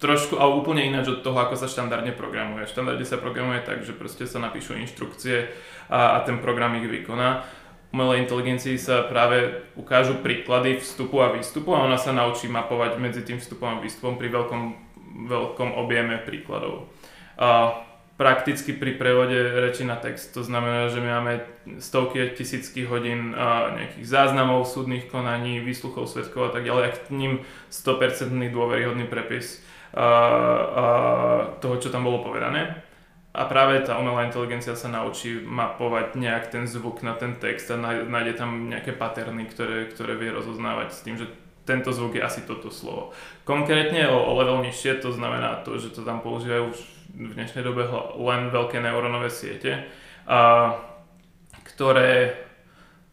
trošku, 0.00 0.40
ale 0.40 0.56
úplne 0.56 0.88
ináč 0.88 1.12
od 1.12 1.20
toho, 1.20 1.36
ako 1.36 1.60
sa 1.60 1.68
štandardne 1.68 2.16
programuje. 2.16 2.64
Štandardne 2.64 3.04
sa 3.04 3.20
programuje 3.20 3.60
tak, 3.60 3.84
že 3.84 3.92
proste 3.92 4.24
sa 4.24 4.40
napíšu 4.40 4.74
inštrukcie 4.80 5.52
a, 5.92 6.16
a 6.16 6.24
ten 6.24 6.40
program 6.40 6.74
ich 6.80 6.88
vykoná. 6.88 7.44
Umelej 7.92 8.24
inteligencii 8.24 8.80
sa 8.80 9.04
práve 9.04 9.66
ukážu 9.76 10.18
príklady 10.24 10.80
vstupu 10.80 11.20
a 11.20 11.34
výstupu 11.34 11.74
a 11.76 11.84
ona 11.84 12.00
sa 12.00 12.16
naučí 12.16 12.48
mapovať 12.48 12.96
medzi 12.96 13.20
tým 13.26 13.42
vstupom 13.42 13.76
a 13.76 13.82
výstupom 13.82 14.16
pri 14.16 14.30
veľkom, 14.32 14.62
veľkom 15.28 15.76
objeme 15.76 16.16
príkladov. 16.22 16.88
A 17.36 17.76
prakticky 18.20 18.76
pri 18.76 19.00
prevode 19.00 19.32
reči 19.32 19.80
na 19.88 19.96
text. 19.96 20.36
To 20.36 20.44
znamená, 20.44 20.92
že 20.92 21.00
máme 21.00 21.40
stovky 21.80 22.36
tisícky 22.36 22.84
hodín 22.84 23.32
a 23.32 23.72
nejakých 23.72 24.04
záznamov, 24.04 24.68
súdnych 24.68 25.08
konaní, 25.08 25.64
výsluchov 25.64 26.04
svetkov 26.04 26.52
a 26.52 26.52
tak 26.52 26.68
ďalej 26.68 26.84
a 26.84 26.92
k 26.92 27.16
ním 27.16 27.32
100% 27.72 28.28
dôveryhodný 28.52 29.08
prepis 29.08 29.64
toho, 31.60 31.74
čo 31.82 31.90
tam 31.90 32.06
bolo 32.06 32.22
povedané. 32.22 32.86
A 33.30 33.46
práve 33.46 33.78
tá 33.86 33.94
umelá 33.94 34.26
inteligencia 34.26 34.74
sa 34.74 34.90
naučí 34.90 35.38
mapovať 35.38 36.18
nejak 36.18 36.50
ten 36.50 36.66
zvuk 36.66 37.06
na 37.06 37.14
ten 37.14 37.38
text 37.38 37.70
a 37.70 37.78
nájde 37.78 38.34
tam 38.34 38.66
nejaké 38.66 38.90
paterny, 38.98 39.46
ktoré, 39.46 39.86
ktoré 39.86 40.18
vie 40.18 40.34
rozoznávať 40.34 40.88
s 40.90 41.00
tým, 41.06 41.14
že 41.14 41.30
tento 41.62 41.94
zvuk 41.94 42.18
je 42.18 42.26
asi 42.26 42.42
toto 42.42 42.74
slovo. 42.74 43.14
Konkrétne 43.46 44.10
o, 44.10 44.18
o 44.18 44.32
level 44.34 44.66
nižšie 44.66 44.98
to 44.98 45.14
znamená 45.14 45.62
to, 45.62 45.78
že 45.78 45.94
to 45.94 46.02
tam 46.02 46.18
používajú 46.26 46.74
už 46.74 46.78
v 47.14 47.32
dnešnej 47.38 47.62
dobe 47.62 47.86
len 48.18 48.50
veľké 48.50 48.82
neurónové 48.82 49.30
siete, 49.30 49.86
a, 50.26 50.74
ktoré 51.62 52.34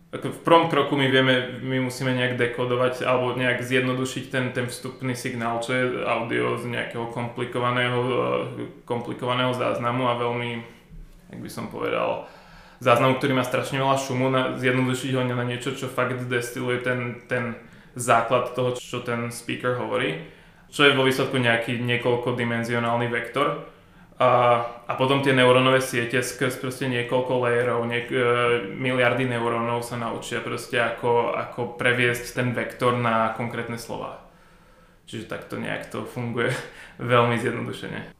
ako 0.07 0.31
v 0.31 0.39
prvom 0.39 0.65
kroku 0.71 0.95
my 0.95 1.11
vieme, 1.11 1.59
my 1.59 1.83
musíme 1.83 2.15
nejak 2.15 2.39
dekodovať 2.39 3.03
alebo 3.03 3.35
nejak 3.35 3.59
zjednodušiť 3.59 4.23
ten, 4.31 4.45
ten 4.55 4.71
vstupný 4.71 5.11
signál, 5.19 5.59
čo 5.59 5.75
je 5.75 5.83
audio 6.07 6.55
z 6.55 6.71
nejakého 6.71 7.11
komplikovaného, 7.11 7.99
eh, 7.99 8.19
komplikovaného 8.87 9.51
záznamu 9.51 10.07
a 10.07 10.15
veľmi, 10.15 10.63
jak 11.35 11.39
by 11.43 11.49
som 11.51 11.67
povedal, 11.67 12.23
záznamu, 12.79 13.19
ktorý 13.19 13.35
má 13.35 13.43
strašne 13.43 13.83
veľa 13.83 13.97
šumu, 13.99 14.31
na, 14.31 14.41
zjednodušiť 14.55 15.11
ho 15.11 15.21
na 15.27 15.43
niečo, 15.43 15.75
čo 15.75 15.91
fakt 15.91 16.23
destiluje 16.31 16.79
ten, 16.79 17.27
ten 17.27 17.59
základ 17.99 18.55
toho, 18.55 18.79
čo 18.79 19.03
ten 19.03 19.27
speaker 19.27 19.75
hovorí, 19.75 20.23
čo 20.71 20.87
je 20.87 20.95
vo 20.95 21.03
výsledku 21.03 21.35
nejaký 21.35 21.83
niekoľkodimenzionálny 21.83 23.11
vektor 23.11 23.75
a, 24.17 24.29
a 24.89 24.93
potom 24.97 25.21
tie 25.21 25.29
neurónové 25.29 25.77
siete 25.77 26.25
skrz 26.25 26.57
proste 26.57 26.89
niekoľko 26.89 27.33
layerov, 27.37 27.85
niek- 27.85 28.09
e, 28.09 28.25
miliardy 28.73 29.29
neurónov 29.29 29.85
sa 29.85 29.93
naučia 29.93 30.41
proste 30.41 30.81
ako, 30.81 31.37
ako 31.37 31.77
previesť 31.77 32.33
ten 32.33 32.49
vektor 32.49 32.97
na 32.97 33.37
konkrétne 33.37 33.77
slova. 33.77 34.25
Čiže 35.05 35.29
takto 35.29 35.61
nejak 35.61 35.93
to 35.93 36.01
funguje 36.09 36.49
veľmi 37.13 37.37
zjednodušene. 37.37 38.17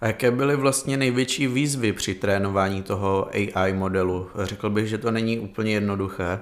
A 0.00 0.06
jaké 0.06 0.30
byly 0.30 0.56
vlastně 0.56 0.96
největší 0.96 1.46
výzvy 1.46 1.92
při 1.92 2.14
trénování 2.14 2.82
toho 2.82 3.28
AI 3.32 3.72
modelu? 3.72 4.30
Řekl 4.42 4.70
bych, 4.70 4.86
že 4.86 4.98
to 4.98 5.10
není 5.10 5.38
úplně 5.38 5.72
jednoduché. 5.72 6.40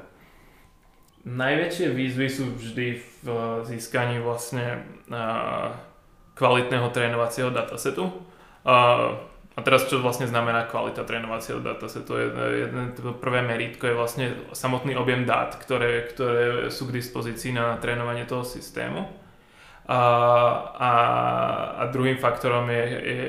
Najväčšie 1.28 1.92
výzvy 1.92 2.28
sú 2.30 2.44
vždy 2.56 2.86
v 3.20 3.26
získaní 3.68 4.16
vlastne 4.22 4.80
uh, 5.12 5.76
kvalitného 6.38 6.94
trénovacieho 6.94 7.50
datasetu. 7.50 8.06
A, 8.62 8.76
a 9.58 9.60
teraz 9.66 9.90
čo 9.90 9.98
vlastne 9.98 10.30
znamená 10.30 10.70
kvalita 10.70 11.02
trénovacieho 11.02 11.58
datasetu? 11.58 12.14
Jedno, 12.14 12.94
to 12.94 13.10
prvé 13.18 13.42
merítko 13.42 13.90
je 13.90 13.98
vlastne 13.98 14.26
samotný 14.54 14.94
objem 14.94 15.26
dát, 15.26 15.58
ktoré, 15.58 16.06
ktoré 16.06 16.70
sú 16.70 16.86
k 16.86 17.02
dispozícii 17.02 17.50
na 17.50 17.74
trénovanie 17.82 18.22
toho 18.22 18.46
systému. 18.46 19.02
A, 19.90 20.00
a, 20.78 20.92
a 21.80 21.82
druhým 21.90 22.22
faktorom 22.22 22.70
je, 22.70 22.86
je 22.86 23.22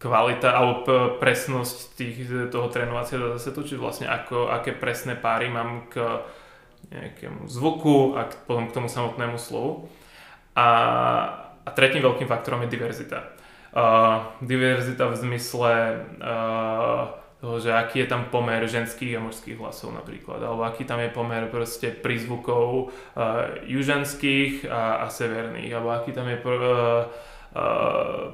kvalita 0.00 0.50
alebo 0.56 1.16
presnosť 1.22 1.76
tých, 1.94 2.16
toho 2.50 2.66
trénovacieho 2.68 3.30
datasetu, 3.30 3.60
čiže 3.62 3.80
vlastne 3.80 4.06
ako, 4.10 4.50
aké 4.50 4.74
presné 4.74 5.14
páry 5.14 5.46
mám 5.46 5.86
k 5.88 6.00
nejakému 6.90 7.48
zvuku 7.48 8.18
a 8.18 8.28
k, 8.28 8.34
potom 8.44 8.68
k 8.68 8.76
tomu 8.76 8.88
samotnému 8.90 9.38
slovu. 9.38 9.88
A, 10.58 10.68
a 11.64 11.68
tretím 11.72 12.04
veľkým 12.04 12.28
faktorom 12.28 12.62
je 12.64 12.72
diverzita. 12.72 13.32
Uh, 13.74 14.30
diverzita 14.44 15.10
v 15.10 15.16
zmysle 15.18 15.72
uh, 16.22 17.10
toho, 17.44 17.60
že 17.60 17.76
aký 17.76 18.06
je 18.06 18.08
tam 18.08 18.32
pomer 18.32 18.64
ženských 18.64 19.18
a 19.18 19.24
mužských 19.24 19.60
hlasov 19.60 19.92
napríklad, 19.92 20.40
alebo 20.40 20.64
aký 20.64 20.88
tam 20.88 20.96
je 21.02 21.12
pomer 21.12 21.44
proste 21.52 21.92
prízvukov 21.92 22.88
uh, 22.88 23.60
juženských 23.68 24.64
a, 24.64 25.04
a 25.04 25.06
severných, 25.12 25.74
alebo 25.76 25.92
aký 25.92 26.16
tam 26.16 26.24
je 26.30 26.38
uh, 26.40 26.48
uh, 26.48 28.32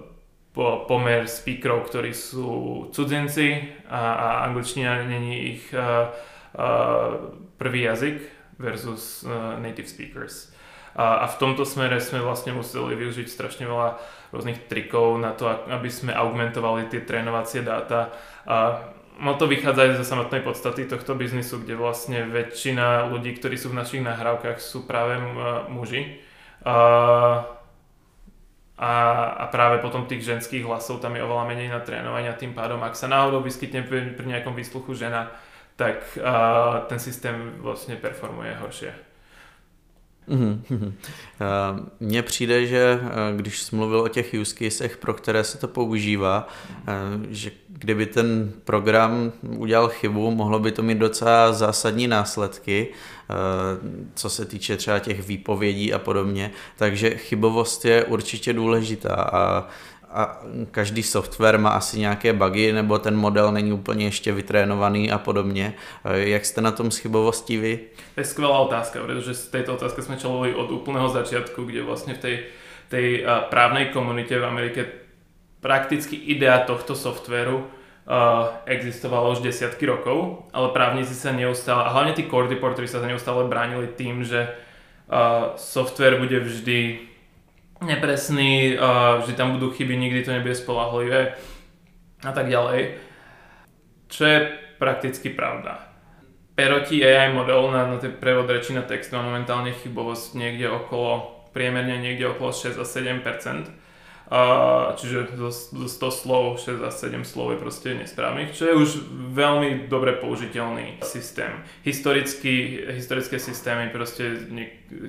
po, 0.54 0.86
pomer 0.86 1.26
speakerov, 1.26 1.90
ktorí 1.90 2.14
sú 2.14 2.48
cudzinci 2.94 3.66
a, 3.90 4.02
a 4.14 4.28
angličtina 4.46 5.02
není 5.02 5.58
ich 5.58 5.74
uh, 5.74 6.10
uh, 6.54 7.34
prvý 7.58 7.90
jazyk 7.90 8.18
versus 8.62 9.26
uh, 9.26 9.58
native 9.58 9.90
speakers. 9.90 10.54
A, 11.00 11.24
a 11.24 11.26
v 11.32 11.38
tomto 11.40 11.64
smere 11.64 11.96
sme 11.96 12.20
vlastne 12.20 12.52
museli 12.52 12.92
využiť 12.92 13.24
strašne 13.24 13.64
veľa 13.64 13.96
rôznych 14.36 14.68
trikov 14.68 15.16
na 15.16 15.32
to, 15.32 15.48
aby 15.48 15.88
sme 15.88 16.12
augmentovali 16.12 16.92
tie 16.92 17.00
trénovacie 17.00 17.64
dáta. 17.64 18.12
A 18.44 18.84
mal 19.16 19.40
to 19.40 19.48
vychádza 19.48 19.80
aj 19.80 19.96
zo 19.96 20.04
samotnej 20.04 20.44
podstaty 20.44 20.84
tohto 20.84 21.16
biznisu, 21.16 21.64
kde 21.64 21.80
vlastne 21.80 22.28
väčšina 22.28 23.08
ľudí, 23.08 23.32
ktorí 23.40 23.56
sú 23.56 23.72
v 23.72 23.80
našich 23.80 24.04
nahrávkach, 24.04 24.60
sú 24.60 24.84
práve 24.84 25.16
muži. 25.72 26.20
A, 26.68 26.76
a, 28.76 28.92
a 29.40 29.44
práve 29.48 29.80
potom 29.80 30.04
tých 30.04 30.28
ženských 30.28 30.68
hlasov 30.68 31.00
tam 31.00 31.16
je 31.16 31.24
oveľa 31.24 31.48
menej 31.48 31.72
na 31.72 31.80
trénovanie 31.80 32.28
a 32.28 32.36
tým 32.36 32.52
pádom, 32.52 32.84
ak 32.84 32.92
sa 32.92 33.08
náhodou 33.08 33.40
vyskytne 33.40 33.88
pri, 33.88 34.12
pri 34.12 34.26
nejakom 34.36 34.52
výsluchu 34.52 34.92
žena, 34.92 35.32
tak 35.80 36.04
a, 36.20 36.84
ten 36.92 37.00
systém 37.00 37.56
vlastne 37.64 37.96
performuje 37.96 38.52
horšie. 38.60 39.09
Mm-hmm. 40.30 40.92
Mně 42.00 42.22
přijde, 42.22 42.66
že 42.66 43.00
eh, 43.02 43.36
když 43.36 43.62
jsi 43.62 43.76
mluvil 43.76 44.00
o 44.00 44.08
těch 44.08 44.34
use 44.40 44.54
casech, 44.54 44.96
pro 44.96 45.14
které 45.14 45.44
se 45.44 45.58
to 45.58 45.68
používá, 45.68 46.48
eh, 46.88 46.92
že 47.30 47.50
kdyby 47.68 48.06
ten 48.06 48.52
program 48.64 49.32
udělal 49.42 49.88
chybu, 49.88 50.30
mohlo 50.30 50.58
by 50.58 50.72
to 50.72 50.82
mít 50.82 50.98
docela 50.98 51.52
zásadní 51.52 52.08
následky, 52.08 52.88
co 54.14 54.30
se 54.30 54.44
týče 54.44 54.76
třeba 54.76 54.98
těch 54.98 55.26
výpovědí 55.26 55.92
a 55.92 55.98
podobně. 55.98 56.50
Takže 56.76 57.10
chybovost 57.10 57.84
je 57.84 58.04
určitě 58.04 58.52
důležitá 58.52 59.14
a 59.14 59.68
a 60.12 60.42
každý 60.70 61.02
software 61.02 61.58
má 61.58 61.70
asi 61.70 62.00
nějaké 62.00 62.32
bugy, 62.32 62.72
nebo 62.72 62.98
ten 62.98 63.16
model 63.16 63.52
není 63.52 63.72
úplně 63.72 64.04
ještě 64.04 64.32
vytrénovaný 64.32 65.10
a 65.10 65.18
podobně. 65.18 65.74
Jak 66.04 66.44
jste 66.44 66.60
na 66.60 66.70
tom 66.70 66.90
s 66.90 66.98
chybovostí 66.98 67.56
vy? 67.56 67.80
To 68.14 68.20
je 68.20 68.24
skvelá 68.24 68.58
otázka, 68.58 69.02
pretože 69.02 69.34
z 69.34 69.48
tejto 69.48 69.74
otázky 69.74 70.02
sme 70.02 70.16
čelovali 70.16 70.54
od 70.54 70.70
úplného 70.70 71.08
začiatku, 71.08 71.64
kde 71.64 71.82
vlastne 71.82 72.14
v 72.14 72.18
tej, 72.18 72.36
tej 72.88 73.06
právnej 73.50 73.94
komunite 73.94 74.34
v 74.38 74.44
Amerike 74.44 74.86
prakticky 75.60 76.16
idea 76.16 76.58
tohto 76.66 76.98
softvéru 76.98 77.56
uh, 77.56 77.66
existovala 78.66 79.28
už 79.36 79.46
desiatky 79.46 79.86
rokov, 79.86 80.48
ale 80.52 80.74
právnici 80.74 81.14
sa 81.14 81.30
neustále, 81.30 81.84
a 81.84 81.92
hlavne 81.94 82.18
tí 82.18 82.26
core 82.26 82.48
reportery 82.48 82.88
sa 82.88 82.98
neustále 83.04 83.44
bránili 83.46 83.86
tým, 83.86 84.24
že 84.24 84.48
software 85.56 86.22
bude 86.22 86.38
vždy 86.38 87.09
nepresný, 87.80 88.76
že 89.26 89.32
tam 89.36 89.56
budú 89.56 89.72
chyby, 89.72 89.96
nikdy 89.96 90.20
to 90.22 90.36
nebude 90.36 90.54
spolahlivé 90.54 91.34
a 92.24 92.32
tak 92.32 92.52
ďalej. 92.52 93.00
Čo 94.10 94.22
je 94.26 94.38
prakticky 94.76 95.32
pravda. 95.32 95.90
Peroti 96.54 97.00
AI 97.00 97.32
model 97.32 97.72
na, 97.72 97.88
na 97.88 97.96
ten 97.96 98.12
prevod 98.12 98.50
reči 98.50 98.76
na 98.76 98.84
text 98.84 99.12
má 99.16 99.24
momentálne 99.24 99.72
chybovosť 99.72 100.36
niekde 100.36 100.68
okolo 100.68 101.40
priemerne 101.56 101.98
niekde 101.98 102.30
okolo 102.30 102.52
6 102.52 102.78
a 102.78 102.84
7 102.84 103.24
a, 104.30 104.94
čiže 104.94 105.34
zo, 105.34 105.50
zo 105.50 105.88
100 105.90 106.22
slov 106.22 106.62
6 106.62 106.86
a 106.86 106.90
7 106.94 107.26
slov 107.26 107.50
je 107.50 107.58
proste 107.58 107.98
nesprávnych, 107.98 108.54
čo 108.54 108.70
je 108.70 108.74
už 108.78 108.90
veľmi 109.34 109.90
dobre 109.90 110.14
použiteľný 110.22 111.02
systém. 111.02 111.50
Historicky, 111.82 112.78
historické 112.94 113.42
systémy, 113.42 113.90
proste, 113.90 114.46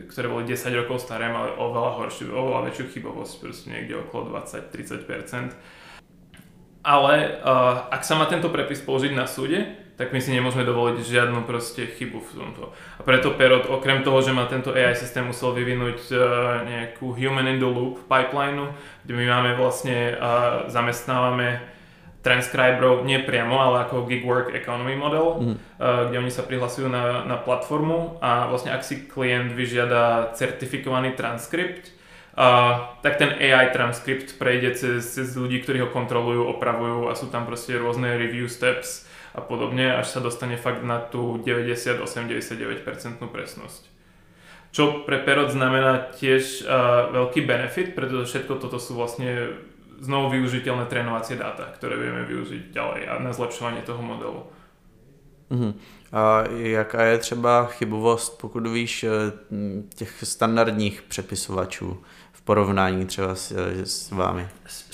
ktoré 0.09 0.25
boli 0.25 0.49
10 0.49 0.73
rokov 0.73 1.05
staré, 1.05 1.29
mali 1.29 1.53
oveľa 1.53 2.01
horšiu, 2.01 2.33
oveľa 2.33 2.73
väčšiu 2.73 2.85
chybovosť, 2.97 3.33
proste 3.37 3.69
niekde 3.69 4.01
okolo 4.01 4.33
20-30%. 4.41 5.53
Ale 6.81 7.13
uh, 7.45 7.93
ak 7.93 8.01
sa 8.01 8.17
má 8.17 8.25
tento 8.25 8.49
prepis 8.49 8.81
použiť 8.81 9.13
na 9.13 9.29
súde, 9.29 9.80
tak 10.01 10.09
my 10.09 10.17
si 10.17 10.33
nemôžeme 10.33 10.65
dovoliť 10.65 10.97
žiadnu 11.05 11.45
proste 11.45 11.85
chybu 11.85 12.25
v 12.25 12.31
tomto. 12.33 12.73
A 12.97 13.05
preto 13.05 13.37
Perot, 13.37 13.69
okrem 13.69 14.01
toho, 14.01 14.17
že 14.25 14.33
má 14.33 14.49
tento 14.49 14.73
AI 14.73 14.97
systém, 14.97 15.21
musel 15.21 15.53
vyvinúť 15.53 16.09
uh, 16.09 16.17
nejakú 16.65 17.13
human 17.13 17.45
in 17.45 17.61
the 17.61 17.69
loop 17.69 18.09
pipeline, 18.09 18.73
kde 19.05 19.13
my 19.13 19.25
máme 19.29 19.61
vlastne, 19.61 20.17
uh, 20.17 20.65
zamestnávame 20.73 21.61
transcriberov 22.25 23.05
nie 23.05 23.21
priamo, 23.21 23.61
ale 23.61 23.85
ako 23.85 24.09
gig 24.09 24.25
work 24.25 24.57
economy 24.57 24.97
model, 24.97 25.37
mm. 25.37 25.55
uh, 25.77 26.09
kde 26.09 26.17
oni 26.17 26.33
sa 26.33 26.49
prihlasujú 26.49 26.89
na, 26.89 27.21
na 27.29 27.37
platformu 27.37 28.17
a 28.25 28.49
vlastne 28.49 28.73
ak 28.73 28.81
si 28.81 29.05
klient 29.05 29.53
vyžiada 29.53 30.33
certifikovaný 30.33 31.13
transkript, 31.13 32.01
Uh, 32.31 32.95
tak 33.03 33.19
ten 33.19 33.27
AI 33.43 33.75
transkript 33.75 34.39
prejde 34.39 34.79
cez, 34.79 35.03
cez 35.03 35.35
ľudí, 35.35 35.59
ktorí 35.59 35.83
ho 35.83 35.91
kontrolujú, 35.91 36.47
opravujú 36.55 37.11
a 37.11 37.13
sú 37.19 37.27
tam 37.27 37.43
proste 37.43 37.75
rôzne 37.75 38.07
review 38.15 38.47
steps 38.47 39.03
a 39.35 39.41
podobne, 39.41 39.95
až 39.95 40.07
sa 40.07 40.19
dostane 40.19 40.57
fakt 40.57 40.83
na 40.83 40.99
tú 40.99 41.39
90-89% 41.39 43.21
presnosť. 43.31 43.87
Čo 44.71 45.03
pre 45.03 45.19
Perot 45.19 45.51
znamená 45.51 46.11
tiež 46.15 46.63
uh, 46.63 47.11
veľký 47.11 47.43
benefit, 47.43 47.91
pretože 47.91 48.31
všetko 48.31 48.55
toto 48.55 48.79
sú 48.79 48.95
vlastne 48.95 49.55
znovu 49.99 50.39
využiteľné 50.39 50.87
trénovacie 50.87 51.35
dáta, 51.35 51.67
ktoré 51.75 51.99
vieme 51.99 52.23
využiť 52.23 52.71
ďalej 52.71 53.01
a 53.07 53.13
na 53.19 53.35
zlepšovanie 53.35 53.83
toho 53.83 54.01
modelu. 54.01 54.47
Uh-huh. 55.51 55.75
A 56.11 56.47
jaká 56.51 57.03
je 57.03 57.17
třeba 57.17 57.65
chybovost, 57.65 58.41
pokud 58.41 58.67
víš, 58.67 59.05
těch 59.95 60.11
standardních 60.23 61.01
přepisovačů? 61.01 61.99
v 62.41 62.43
porovnání 62.43 63.05
třeba 63.05 63.35
s, 63.35 63.51
s 63.83 64.11
vámi? 64.11 64.47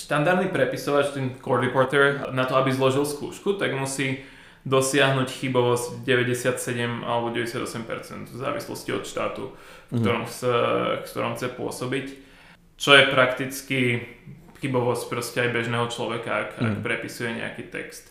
Štandardný 0.08 0.48
prepisovač, 0.56 1.12
ten 1.12 1.36
Core 1.44 1.68
Reporter, 1.68 2.32
na 2.32 2.48
to, 2.48 2.56
aby 2.56 2.72
zložil 2.72 3.04
skúšku, 3.04 3.60
tak 3.60 3.76
musí 3.76 4.24
dosiahnuť 4.64 5.28
chybovosť 5.28 6.08
97 6.08 7.04
alebo 7.04 7.36
98% 7.36 8.32
v 8.32 8.38
závislosti 8.40 8.90
od 8.96 9.04
štátu, 9.04 9.44
v 9.92 10.00
mhm. 10.00 10.00
ktorom, 10.00 10.24
chce, 10.24 10.54
v 11.04 11.08
ktorom 11.12 11.34
chce 11.36 11.48
pôsobiť. 11.60 12.08
Čo 12.80 12.96
je 12.96 13.04
prakticky 13.12 13.80
chybovosť 14.64 15.04
proste 15.12 15.38
aj 15.44 15.50
bežného 15.52 15.86
človeka, 15.92 16.32
ak, 16.32 16.50
mm. 16.56 16.64
ak 16.64 16.76
mhm. 16.80 16.84
prepisuje 16.88 17.30
nejaký 17.44 17.64
text. 17.68 18.08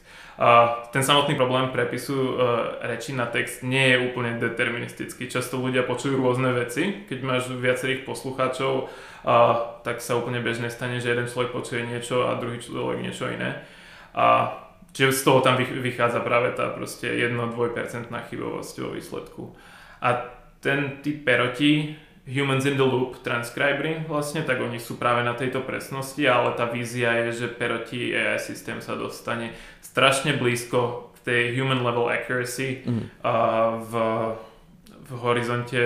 Ten 0.92 1.00
samotný 1.00 1.32
problém 1.32 1.72
prepisu 1.72 2.12
uh, 2.12 2.36
reči 2.84 3.16
na 3.16 3.24
text 3.24 3.64
nie 3.64 3.96
je 3.96 4.04
úplne 4.04 4.36
deterministický. 4.36 5.32
Často 5.32 5.56
ľudia 5.56 5.88
počujú 5.88 6.20
rôzne 6.20 6.52
veci. 6.52 7.08
Keď 7.08 7.18
máš 7.24 7.48
viacerých 7.48 8.04
poslucháčov, 8.04 8.72
uh, 8.84 9.80
tak 9.80 10.04
sa 10.04 10.20
úplne 10.20 10.44
bežne 10.44 10.68
stane, 10.68 11.00
že 11.00 11.16
jeden 11.16 11.24
človek 11.24 11.56
počuje 11.56 11.88
niečo 11.88 12.28
a 12.28 12.36
druhý 12.36 12.60
človek 12.60 13.00
niečo 13.00 13.32
iné. 13.32 13.64
A 14.12 14.52
čiže 14.92 15.16
z 15.16 15.24
toho 15.24 15.40
tam 15.40 15.56
vychádza 15.56 16.20
práve 16.20 16.52
tá 16.52 16.68
proste 16.68 17.08
1-2% 17.08 18.12
chybovosť 18.12 18.74
vo 18.84 18.90
výsledku. 18.92 19.42
A 20.04 20.36
ten 20.60 21.00
typ 21.00 21.24
peroti 21.24 21.96
Humans 22.26 22.66
in 22.66 22.74
the 22.74 22.82
Loop 22.82 23.22
transcribery 23.22 24.02
vlastne, 24.10 24.42
tak 24.42 24.58
oni 24.58 24.82
sú 24.82 24.98
práve 24.98 25.22
na 25.22 25.38
tejto 25.38 25.62
presnosti, 25.62 26.18
ale 26.26 26.58
tá 26.58 26.66
vízia 26.66 27.14
je, 27.26 27.46
že 27.46 27.54
Peroti 27.54 28.10
AI 28.10 28.42
systém 28.42 28.82
sa 28.82 28.98
dostane 28.98 29.54
strašne 29.78 30.34
blízko 30.34 31.14
k 31.14 31.16
tej 31.22 31.42
human 31.54 31.86
level 31.86 32.10
accuracy 32.10 32.82
mm. 32.82 33.22
a 33.22 33.34
v, 33.78 33.92
v 35.06 35.10
horizonte 35.22 35.78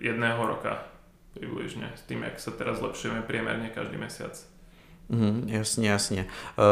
jedného 0.00 0.40
roka 0.40 0.88
približne, 1.36 1.92
s 1.94 2.02
tým, 2.08 2.24
jak 2.24 2.40
sa 2.40 2.50
teraz 2.56 2.80
zlepšujeme 2.80 3.22
priemerne 3.28 3.68
každý 3.68 4.00
mesiac. 4.00 4.34
Mm, 5.08 5.44
jasně, 5.46 5.90
jasně. 5.90 6.26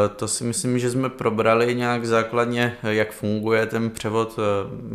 E, 0.05 0.09
to 0.09 0.27
si 0.27 0.43
myslím, 0.43 0.79
že 0.79 0.89
jsme 0.89 1.09
probrali 1.09 1.75
nějak 1.75 2.05
základně, 2.05 2.77
jak 2.83 3.11
funguje 3.11 3.65
ten 3.65 3.89
převod 3.89 4.39
e, 4.39 4.41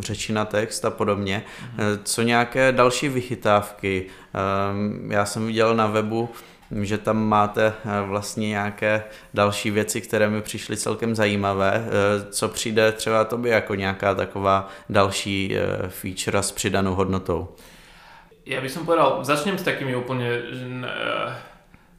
řeči 0.01 0.33
na 0.33 0.45
text 0.45 0.85
a 0.85 0.89
podobně. 0.89 1.43
Mm. 1.71 1.77
Co 2.03 2.21
nějaké 2.21 2.71
další 2.71 3.09
vychytávky? 3.09 4.05
Já 5.09 5.25
jsem 5.25 5.47
viděl 5.47 5.75
na 5.75 5.87
webu, 5.87 6.29
že 6.81 6.97
tam 6.97 7.27
máte 7.27 7.73
vlastně 8.05 8.49
nějaké 8.49 9.03
další 9.33 9.71
věci, 9.71 10.01
které 10.01 10.29
mi 10.29 10.41
přišly 10.41 10.77
celkem 10.77 11.15
zajímavé. 11.15 11.85
Co 12.29 12.49
přijde 12.49 12.91
třeba 12.91 13.25
tobě 13.25 13.53
jako 13.53 13.75
nějaká 13.75 14.15
taková 14.15 14.69
další 14.89 15.55
feature 15.89 16.43
s 16.43 16.51
přidanou 16.51 16.95
hodnotou? 16.95 17.47
Ja 18.43 18.59
by 18.59 18.67
som 18.67 18.83
povedal, 18.83 19.23
začnem 19.23 19.55
s 19.55 19.63
takými 19.63 19.95
úplne 19.95 20.27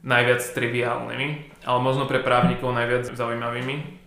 najviac 0.04 0.44
triviálnymi, 0.44 1.28
ale 1.64 1.78
možno 1.80 2.04
pre 2.04 2.20
právnikov 2.20 2.76
najviac 2.76 3.08
zaujímavými. 3.08 4.04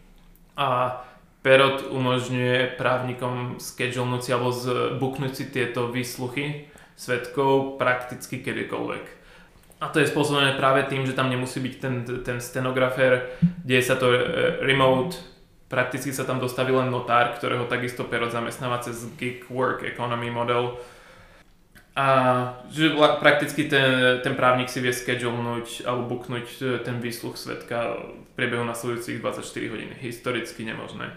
A 0.58 1.02
Perot 1.42 1.90
umožňuje 1.90 2.78
právnikom 2.78 3.62
schedulnúť 3.62 4.22
si 4.22 4.30
alebo 4.34 4.52
zbuknúť 4.54 5.34
si 5.34 5.46
tieto 5.50 5.90
výsluchy 5.90 6.70
svetkov 6.98 7.78
prakticky 7.82 8.42
kedykoľvek. 8.42 9.06
A 9.78 9.94
to 9.94 10.02
je 10.02 10.10
spôsobené 10.10 10.58
práve 10.58 10.90
tým, 10.90 11.06
že 11.06 11.14
tam 11.14 11.30
nemusí 11.30 11.62
byť 11.62 11.74
ten, 11.78 11.96
ten 12.26 12.38
stenografér, 12.42 13.38
deje 13.62 13.86
sa 13.86 13.96
to 13.96 14.10
e, 14.10 14.20
remote, 14.66 15.14
prakticky 15.70 16.10
sa 16.10 16.26
tam 16.26 16.42
dostaví 16.42 16.74
len 16.74 16.90
notár, 16.90 17.38
ktorého 17.38 17.70
takisto 17.70 18.10
Perot 18.10 18.34
zamestnáva 18.34 18.82
cez 18.82 19.06
gig 19.22 19.46
work 19.54 19.86
economy 19.86 20.34
model, 20.34 20.82
a 21.98 22.08
že 22.70 22.94
prakticky 22.94 23.66
ten, 23.66 24.22
ten 24.22 24.38
právnik 24.38 24.70
si 24.70 24.86
vie 24.86 24.94
schedulnúť 24.94 25.82
alebo 25.82 26.14
booknúť 26.14 26.48
e, 26.62 26.66
ten 26.86 27.02
výsluch 27.02 27.42
svetka 27.42 27.98
v 27.98 28.38
priebehu 28.38 28.62
nasledujúcich 28.70 29.18
24 29.18 29.74
hodín. 29.74 29.90
Historicky 29.98 30.62
nemožné. 30.62 31.10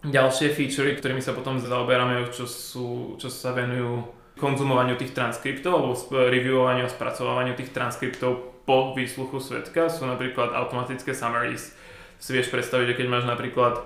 Ďalšie 0.00 0.56
featurey, 0.56 0.96
ktorými 0.96 1.20
sa 1.20 1.36
potom 1.36 1.60
zaoberáme, 1.60 2.24
čo, 2.32 2.48
sú, 2.48 3.20
čo 3.20 3.28
sa 3.28 3.52
venujú 3.52 4.08
konzumovaniu 4.40 4.96
tých 4.96 5.12
transkriptov 5.12 5.76
alebo 5.76 5.92
reviewovaniu 6.08 6.88
a 6.88 6.90
spracovávaniu 6.90 7.52
tých 7.52 7.76
transkriptov 7.76 8.64
po 8.64 8.96
výsluchu 8.96 9.44
svetka 9.44 9.92
sú 9.92 10.08
napríklad 10.08 10.56
automatické 10.56 11.12
summaries. 11.12 11.76
Si 12.16 12.32
vieš 12.32 12.48
predstaviť, 12.48 12.96
že 12.96 12.96
keď 12.96 13.06
máš 13.12 13.28
napríklad 13.28 13.84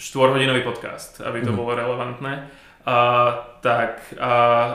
4-hodinový 0.00 0.64
podcast, 0.64 1.20
aby 1.20 1.44
to 1.44 1.52
mm. 1.52 1.58
bolo 1.60 1.76
relevantné, 1.76 2.48
a, 2.82 2.98
tak 3.62 4.02
a 4.18 4.30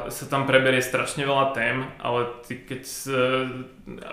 sa 0.08 0.26
tam 0.32 0.48
preberie 0.48 0.80
strašne 0.80 1.28
veľa 1.28 1.52
tém, 1.52 1.84
ale 2.00 2.40
ty 2.48 2.56
keď 2.64 2.82
s, 2.88 3.12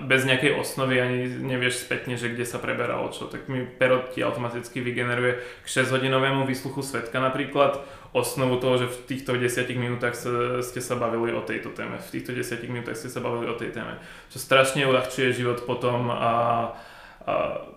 bez 0.02 0.26
nejakej 0.26 0.58
osnovy 0.58 0.98
ani 0.98 1.30
nevieš 1.30 1.86
spätne, 1.86 2.18
že 2.18 2.34
kde 2.34 2.42
sa 2.42 2.58
preberalo 2.58 3.14
čo, 3.14 3.30
tak 3.30 3.46
mi 3.46 3.62
Perot 3.62 4.10
ti 4.10 4.26
automaticky 4.26 4.82
vygeneruje 4.82 5.38
k 5.62 5.66
6-hodinovému 5.66 6.42
výsluchu 6.42 6.82
svetka 6.82 7.22
napríklad. 7.22 7.86
Osnovu 8.14 8.62
toho, 8.62 8.82
že 8.82 8.86
v 8.90 8.98
týchto 9.10 9.34
10 9.34 9.66
minútach 9.74 10.14
sa, 10.14 10.62
ste 10.62 10.78
sa 10.82 10.94
bavili 10.98 11.34
o 11.34 11.42
tejto 11.42 11.70
téme, 11.74 11.98
v 11.98 12.10
týchto 12.14 12.30
10 12.34 12.66
minútach 12.66 12.98
ste 12.98 13.10
sa 13.10 13.22
bavili 13.22 13.50
o 13.50 13.58
tej 13.58 13.74
téme, 13.74 13.98
čo 14.30 14.42
strašne 14.42 14.86
uľahčuje 14.86 15.34
život 15.34 15.62
potom 15.66 16.10
a 16.10 16.32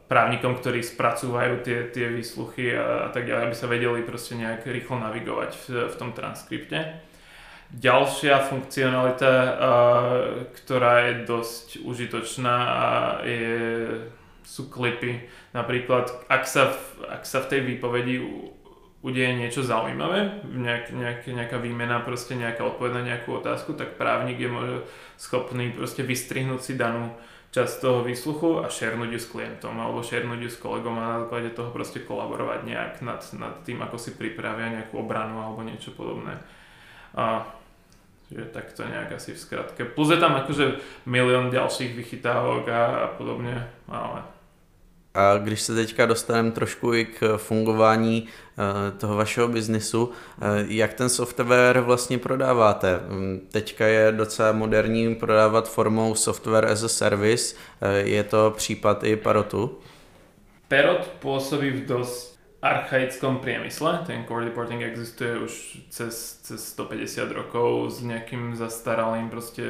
právnikom, 0.08 0.60
ktorí 0.60 0.84
spracúvajú 0.84 1.64
tie, 1.64 1.88
tie 1.92 2.12
výsluchy 2.12 2.76
a, 2.76 3.08
a 3.08 3.10
tak 3.12 3.28
ďalej, 3.28 3.44
aby 3.52 3.56
sa 3.56 3.68
vedeli 3.68 4.02
proste 4.04 4.36
nejak 4.36 4.68
rýchlo 4.68 5.00
navigovať 5.00 5.52
v, 5.56 5.66
v 5.88 5.96
tom 5.96 6.12
transkripte. 6.16 7.04
Ďalšia 7.68 8.48
funkcionalita, 8.48 9.32
ktorá 10.56 11.12
je 11.12 11.14
dosť 11.28 11.68
užitočná, 11.84 12.58
je, 13.28 13.60
sú 14.48 14.72
klipy. 14.72 15.28
Napríklad, 15.52 16.08
ak 16.32 16.48
sa, 16.48 16.72
v, 16.72 16.80
ak 17.12 17.28
sa 17.28 17.44
v 17.44 17.50
tej 17.52 17.62
výpovedi 17.68 18.24
udeje 19.04 19.36
niečo 19.36 19.68
zaujímavé, 19.68 20.48
nejak, 20.48 20.96
nejak, 20.96 21.22
nejaká 21.28 21.58
výmena, 21.60 22.00
proste 22.08 22.40
nejaká 22.40 22.64
odpoveď 22.64 22.92
na 22.96 23.04
nejakú 23.04 23.36
otázku, 23.44 23.76
tak 23.76 24.00
právnik 24.00 24.40
je 24.40 24.48
schopný 25.20 25.76
proste 25.76 26.08
vystrihnúť 26.08 26.62
si 26.64 26.74
danú 26.80 27.12
časť 27.58 27.82
toho 27.82 28.06
výsluchu 28.06 28.62
a 28.62 28.70
šernúť 28.70 29.10
ju 29.17 29.20
s 29.20 29.32
klientom 29.34 29.74
alebo 29.74 30.06
šernúť 30.06 30.39
ju 30.46 30.50
s 30.54 30.62
kolegom 30.62 30.93
a 31.02 31.02
na 31.02 31.17
základe 31.26 31.50
toho 31.58 31.74
proste 31.74 32.06
kolaborovať 32.06 32.70
nejak 32.70 32.93
nad, 33.02 33.17
nad 33.34 33.65
tým, 33.65 33.82
ako 33.82 33.98
si 33.98 34.13
pripravia 34.13 34.70
nejakú 34.78 35.02
obranu 35.02 35.41
alebo 35.41 35.65
niečo 35.65 35.98
podobné. 35.98 36.38
A 37.17 37.50
že 38.28 38.43
takto 38.52 38.84
nejak 38.84 39.17
asi 39.17 39.34
v 39.34 39.39
skratke. 39.39 39.82
Plus 39.88 40.12
je 40.12 40.20
tam 40.20 40.36
akože 40.36 40.84
milión 41.08 41.48
ďalších 41.48 41.96
vychytávok 41.96 42.67
a, 42.67 42.82
a 43.04 43.08
podobne, 43.15 43.65
ale 43.88 44.37
A 45.17 45.38
když 45.38 45.62
se 45.62 45.75
teďka 45.75 46.06
dostaneme 46.06 46.51
trošku 46.51 46.93
i 46.93 47.06
k 47.06 47.38
fungování 47.38 48.27
eh, 48.27 48.91
toho 48.91 49.15
vašeho 49.15 49.47
biznisu, 49.47 50.12
eh, 50.12 50.45
jak 50.67 50.93
ten 50.93 51.10
software 51.10 51.80
vlastně 51.80 52.17
prodáváte? 52.17 52.99
Mm, 53.08 53.47
teďka 53.51 53.88
je 53.88 54.12
docela 54.12 54.51
moderní 54.51 55.15
prodávat 55.15 55.69
formou 55.69 56.15
software 56.15 56.65
as 56.65 56.84
a 56.84 56.88
service. 56.88 57.56
Je 58.03 58.23
to 58.23 58.53
případ 58.58 59.03
i 59.03 59.15
Parotu? 59.15 59.77
Perot 60.67 61.08
pôsobí 61.23 61.71
v 61.71 61.88
dosť 61.88 62.38
archaickom 62.62 63.39
priemysle. 63.39 64.03
Ten 64.03 64.27
core 64.27 64.51
reporting 64.51 64.84
existuje 64.84 65.39
už 65.39 65.53
cez, 65.89 66.43
cez 66.43 66.60
150 66.75 67.32
rokov 67.32 67.95
s 67.95 68.03
nejakým 68.03 68.56
zastaralým 68.56 69.32
proste 69.32 69.63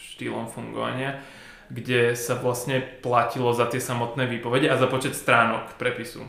štýlom 0.00 0.48
fungovania, 0.48 1.20
kde 1.68 2.14
sa 2.14 2.38
vlastne 2.38 2.78
platilo 2.80 3.50
za 3.52 3.66
tie 3.66 3.82
samotné 3.82 4.26
výpovede 4.26 4.70
a 4.70 4.78
za 4.78 4.86
počet 4.86 5.18
stránok 5.18 5.74
prepisu. 5.78 6.22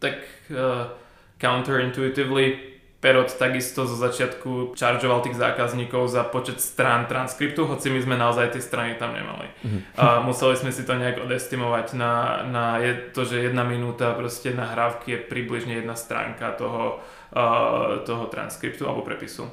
Tak 0.00 0.16
uh, 0.52 0.92
counterintuitively 1.40 2.76
Perot 2.96 3.28
takisto 3.38 3.84
zo 3.84 3.92
začiatku 3.92 4.72
čaržoval 4.72 5.20
tých 5.20 5.36
zákazníkov 5.36 6.08
za 6.08 6.24
počet 6.24 6.64
strán 6.64 7.04
transkriptu, 7.04 7.68
hoci 7.68 7.92
my 7.92 8.00
sme 8.00 8.16
naozaj 8.16 8.56
tie 8.56 8.62
strany 8.64 8.96
tam 8.96 9.12
nemali. 9.12 9.52
Mm-hmm. 9.52 10.00
A 10.00 10.24
museli 10.24 10.56
sme 10.56 10.72
si 10.72 10.80
to 10.80 10.96
nejak 10.96 11.20
odestimovať 11.20 11.92
na, 11.92 12.40
na 12.48 12.80
je 12.80 12.96
to, 13.12 13.28
že 13.28 13.52
jedna 13.52 13.68
minúta 13.68 14.16
proste 14.16 14.56
nahrávky 14.56 15.12
je 15.12 15.18
približne 15.28 15.76
jedna 15.76 15.92
stránka 15.92 16.56
toho, 16.56 17.04
uh, 17.36 18.00
toho 18.08 18.32
transkriptu 18.32 18.88
alebo 18.88 19.04
prepisu. 19.04 19.44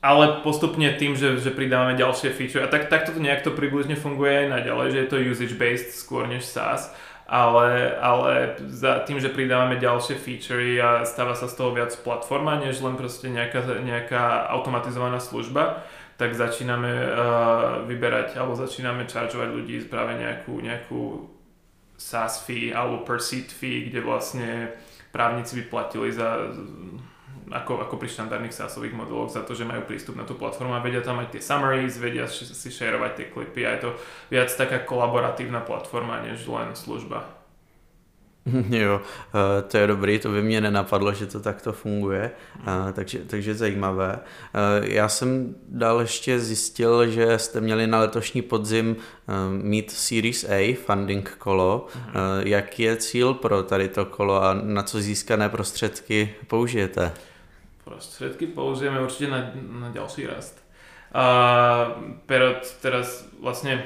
Ale 0.00 0.40
postupne 0.40 0.88
tým, 0.96 1.12
že, 1.12 1.36
že 1.36 1.52
pridávame 1.52 1.92
ďalšie 1.92 2.32
feature, 2.32 2.64
a 2.64 2.72
tak, 2.72 2.88
takto 2.88 3.12
to 3.12 3.20
nejak 3.20 3.44
to 3.44 3.52
približne 3.52 4.00
funguje 4.00 4.48
aj 4.48 4.48
naďalej, 4.48 4.86
že 4.96 4.98
je 5.04 5.08
to 5.12 5.16
usage-based 5.20 5.92
skôr 5.92 6.24
než 6.24 6.48
SaaS, 6.48 6.88
ale, 7.28 7.94
ale 8.00 8.56
za 8.64 9.04
tým, 9.04 9.20
že 9.20 9.28
pridávame 9.28 9.76
ďalšie 9.76 10.16
featurey 10.16 10.80
a 10.80 11.04
stáva 11.04 11.36
sa 11.36 11.52
z 11.52 11.54
toho 11.54 11.76
viac 11.76 11.92
platforma, 12.00 12.56
než 12.56 12.80
len 12.80 12.96
proste 12.96 13.28
nejaká, 13.28 13.60
nejaká 13.84 14.48
automatizovaná 14.56 15.20
služba, 15.20 15.84
tak 16.16 16.32
začíname 16.32 16.90
uh, 16.90 17.08
vyberať 17.84 18.40
alebo 18.40 18.56
začíname 18.56 19.04
čaržovať 19.04 19.48
ľudí 19.52 19.84
práve 19.84 20.16
nejakú, 20.16 20.64
nejakú 20.64 21.28
SaaS 22.00 22.40
fee 22.48 22.72
alebo 22.72 23.04
per 23.04 23.20
seat 23.20 23.52
fee, 23.52 23.92
kde 23.92 24.00
vlastne 24.00 24.72
právnici 25.12 25.60
by 25.60 25.64
platili 25.68 26.08
za 26.12 26.50
ako, 27.50 27.82
ako 27.82 27.94
pri 27.98 28.08
štandardných 28.08 28.54
SaaSových 28.54 28.94
modeloch 28.94 29.34
za 29.34 29.42
to, 29.42 29.54
že 29.54 29.68
majú 29.68 29.82
prístup 29.84 30.16
na 30.16 30.24
tú 30.24 30.38
platformu 30.38 30.74
a 30.74 30.82
vedia 30.82 31.02
tam 31.02 31.18
aj 31.18 31.34
tie 31.34 31.42
summaries, 31.42 31.98
vedia 31.98 32.26
si 32.30 32.70
šerovať 32.70 33.12
tie 33.16 33.26
klipy 33.28 33.66
a 33.66 33.74
je 33.76 33.80
to 33.86 33.90
viac 34.30 34.50
taká 34.54 34.82
kolaboratívna 34.82 35.60
platforma, 35.60 36.22
než 36.22 36.46
len 36.46 36.72
služba. 36.72 37.40
Jo, 38.68 39.00
eh, 39.34 39.62
to 39.62 39.78
je 39.78 39.86
dobrý, 39.86 40.18
to 40.18 40.28
by 40.28 40.42
mě 40.42 40.60
nenapadlo, 40.60 41.12
že 41.12 41.26
to 41.26 41.40
takto 41.40 41.72
funguje, 41.72 42.30
eh, 42.60 42.92
takže, 42.92 43.18
takže 43.26 43.54
zajímavé. 43.54 44.18
Eh, 44.18 44.58
já 44.82 45.08
jsem 45.08 45.54
dál 45.68 46.00
ještě 46.00 46.40
zjistil, 46.40 47.10
že 47.10 47.38
jste 47.38 47.60
měli 47.60 47.86
na 47.86 48.00
letošní 48.00 48.42
podzim 48.42 48.96
mít 49.48 49.90
Series 49.90 50.44
A 50.44 50.76
funding 50.86 51.30
kolo. 51.38 51.86
Mhm. 51.94 52.14
Jaký 52.40 52.82
je 52.82 52.96
cíl 52.96 53.34
pro 53.34 53.62
tady 53.62 53.88
to 53.88 54.04
kolo 54.04 54.42
a 54.42 54.54
na 54.54 54.82
co 54.82 55.00
získané 55.00 55.48
prostředky 55.48 56.34
použijete? 56.46 57.12
Prostriedky 57.90 58.46
použijeme 58.46 59.02
určite 59.02 59.26
na, 59.26 59.50
na 59.58 59.90
ďalší 59.90 60.30
rast. 60.30 60.62
A 61.10 61.26
Perot 62.30 62.62
teraz 62.78 63.26
vlastne 63.42 63.82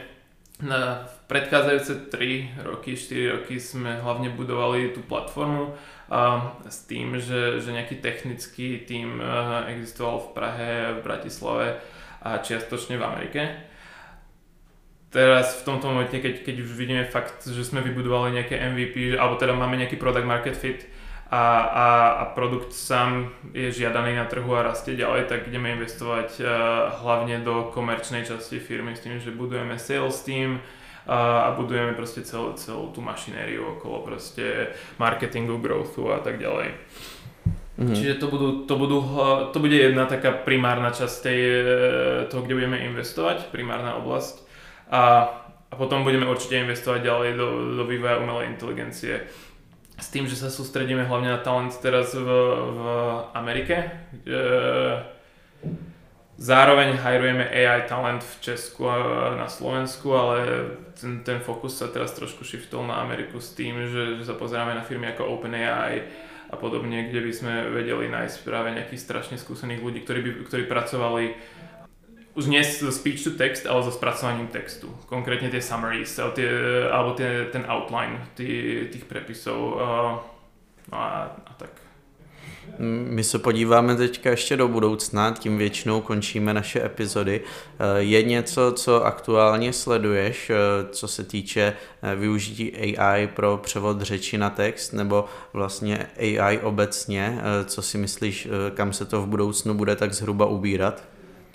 na 0.61 1.09
predchádzajúce 1.27 2.13
3 2.13 2.69
roky, 2.69 2.95
4 2.95 3.41
roky 3.41 3.57
sme 3.57 3.97
hlavne 4.05 4.29
budovali 4.37 4.93
tú 4.93 5.01
platformu 5.01 5.73
a 6.13 6.53
s 6.69 6.85
tým, 6.85 7.17
že, 7.17 7.65
že 7.65 7.73
nejaký 7.73 7.99
technický 8.05 8.85
tým 8.85 9.25
existoval 9.73 10.21
v 10.21 10.29
Prahe, 10.37 10.71
v 10.95 11.01
Bratislave 11.01 11.81
a 12.21 12.39
čiastočne 12.39 13.01
v 13.01 13.07
Amerike. 13.09 13.43
Teraz 15.09 15.63
v 15.63 15.75
tomto 15.75 15.91
momente, 15.91 16.19
keď, 16.19 16.43
keď 16.43 16.57
už 16.61 16.71
vidíme 16.75 17.07
fakt, 17.07 17.47
že 17.47 17.63
sme 17.63 17.83
vybudovali 17.83 18.35
nejaké 18.35 18.59
MVP, 18.59 19.15
alebo 19.15 19.39
teda 19.39 19.55
máme 19.55 19.79
nejaký 19.79 19.97
product 19.97 20.27
market 20.27 20.59
fit, 20.59 20.87
a, 21.35 21.43
a, 21.67 21.87
a 22.23 22.25
produkt 22.31 22.71
sám 22.71 23.35
je 23.51 23.75
žiadaný 23.75 24.15
na 24.15 24.31
trhu 24.31 24.55
a 24.55 24.63
rastie 24.63 24.95
ďalej, 24.95 25.27
tak 25.27 25.51
ideme 25.51 25.75
investovať 25.75 26.39
uh, 26.39 26.47
hlavne 27.03 27.43
do 27.43 27.75
komerčnej 27.75 28.23
časti 28.23 28.63
firmy 28.63 28.95
s 28.95 29.03
tým, 29.03 29.19
že 29.19 29.35
budujeme 29.35 29.75
sales 29.75 30.23
team, 30.23 30.63
a, 31.05 31.51
a 31.51 31.59
budujeme 31.59 31.93
proste 31.93 32.25
celú, 32.25 32.55
celú 32.57 32.89
tú 32.95 33.05
mašinériu 33.05 33.77
okolo 33.77 34.07
proste 34.07 34.73
marketingu, 34.97 35.59
growthu 35.59 36.09
a 36.15 36.23
tak 36.23 36.41
ďalej. 36.41 36.73
Mm-hmm. 37.75 37.97
Čiže 37.99 38.23
to, 38.23 38.27
budú, 38.31 38.49
to, 38.71 38.75
budú, 38.79 38.99
to 39.51 39.59
bude 39.59 39.75
jedna 39.75 40.07
taká 40.07 40.31
primárna 40.31 40.95
časť 40.95 41.17
tej, 41.27 41.41
e, 41.43 41.63
toho, 42.31 42.47
kde 42.47 42.55
budeme 42.55 42.79
investovať, 42.87 43.51
primárna 43.51 43.99
oblasť. 43.99 44.47
A, 44.95 45.03
a 45.69 45.75
potom 45.75 46.07
budeme 46.07 46.25
určite 46.25 46.63
investovať 46.63 47.03
ďalej 47.03 47.31
do, 47.35 47.47
do 47.83 47.85
vývoja 47.85 48.23
umelej 48.23 48.55
inteligencie 48.55 49.27
s 49.99 50.09
tým, 50.11 50.27
že 50.27 50.35
sa 50.35 50.51
sústredíme 50.51 51.07
hlavne 51.07 51.31
na 51.31 51.41
talent 51.41 51.71
teraz 51.79 52.15
v, 52.15 52.27
v 52.27 52.83
Amerike. 53.35 53.95
Zároveň 56.35 56.99
hajrujeme 56.99 57.47
AI 57.47 57.87
talent 57.87 58.27
v 58.27 58.35
Česku 58.43 58.91
a 58.91 58.99
na 59.39 59.47
Slovensku, 59.47 60.11
ale 60.11 60.39
ten, 60.99 61.23
ten 61.23 61.39
fokus 61.39 61.79
sa 61.79 61.87
teraz 61.95 62.11
trošku 62.19 62.43
shiftol 62.43 62.91
na 62.91 62.99
Ameriku 63.07 63.39
s 63.39 63.55
tým, 63.55 63.87
že, 63.87 64.19
že 64.19 64.27
sa 64.27 64.35
pozeráme 64.35 64.75
na 64.75 64.83
firmy 64.83 65.15
ako 65.15 65.31
OpenAI 65.39 66.03
a 66.51 66.55
podobne, 66.59 67.07
kde 67.07 67.23
by 67.23 67.33
sme 67.33 67.55
vedeli 67.71 68.11
nájsť 68.11 68.37
práve 68.43 68.75
nejakých 68.75 69.03
strašne 69.03 69.37
skúsených 69.39 69.83
ľudí, 69.83 70.03
ktorí, 70.03 70.21
by, 70.27 70.31
ktorí 70.51 70.65
pracovali 70.67 71.25
už 72.35 72.47
nie 72.47 72.65
zo 72.65 72.93
speech 72.93 73.25
to 73.25 73.31
text, 73.31 73.67
ale 73.67 73.83
so 73.83 73.91
spracovaním 73.91 74.47
textu. 74.51 74.91
Konkrétne 75.07 75.51
tie 75.51 75.63
summaries, 75.63 76.19
alebo, 76.19 76.35
tie, 76.35 76.51
alebo 76.91 77.11
tie, 77.15 77.31
ten 77.55 77.63
outline 77.71 78.19
tý, 78.35 78.85
tých 78.91 79.07
prepisov 79.07 79.79
no 80.91 80.97
a, 80.99 81.31
a 81.47 81.53
tak. 81.55 81.85
My 82.79 83.25
se 83.25 83.39
podíváme 83.39 83.97
teďka 83.97 84.31
ještě 84.31 84.57
do 84.57 84.69
budoucna, 84.69 85.35
tím 85.39 85.59
většinou 85.59 86.01
končíme 86.01 86.55
naše 86.55 86.85
epizody. 86.85 87.41
Eh, 87.41 88.03
je 88.03 88.23
něco, 88.23 88.73
co 88.73 89.05
aktuálně 89.05 89.73
sleduješ, 89.73 90.51
eh, 90.51 90.57
co 90.91 91.09
se 91.09 91.25
týče 91.25 91.73
eh, 92.03 92.17
využití 92.17 92.77
AI 92.77 93.27
pro 93.27 93.61
převod 93.63 94.03
řeči 94.03 94.39
na 94.39 94.51
text, 94.51 94.93
nebo 94.93 95.25
vlastně 95.53 96.07
AI 96.17 96.59
obecně, 96.59 97.39
co 97.65 97.83
si 97.83 97.99
myslíš, 97.99 98.49
kam 98.75 98.93
se 98.93 99.05
to 99.05 99.23
v 99.23 99.27
budoucnu 99.27 99.75
bude 99.75 99.97
tak 99.97 100.15
zhruba 100.15 100.47
ubírat? 100.47 101.14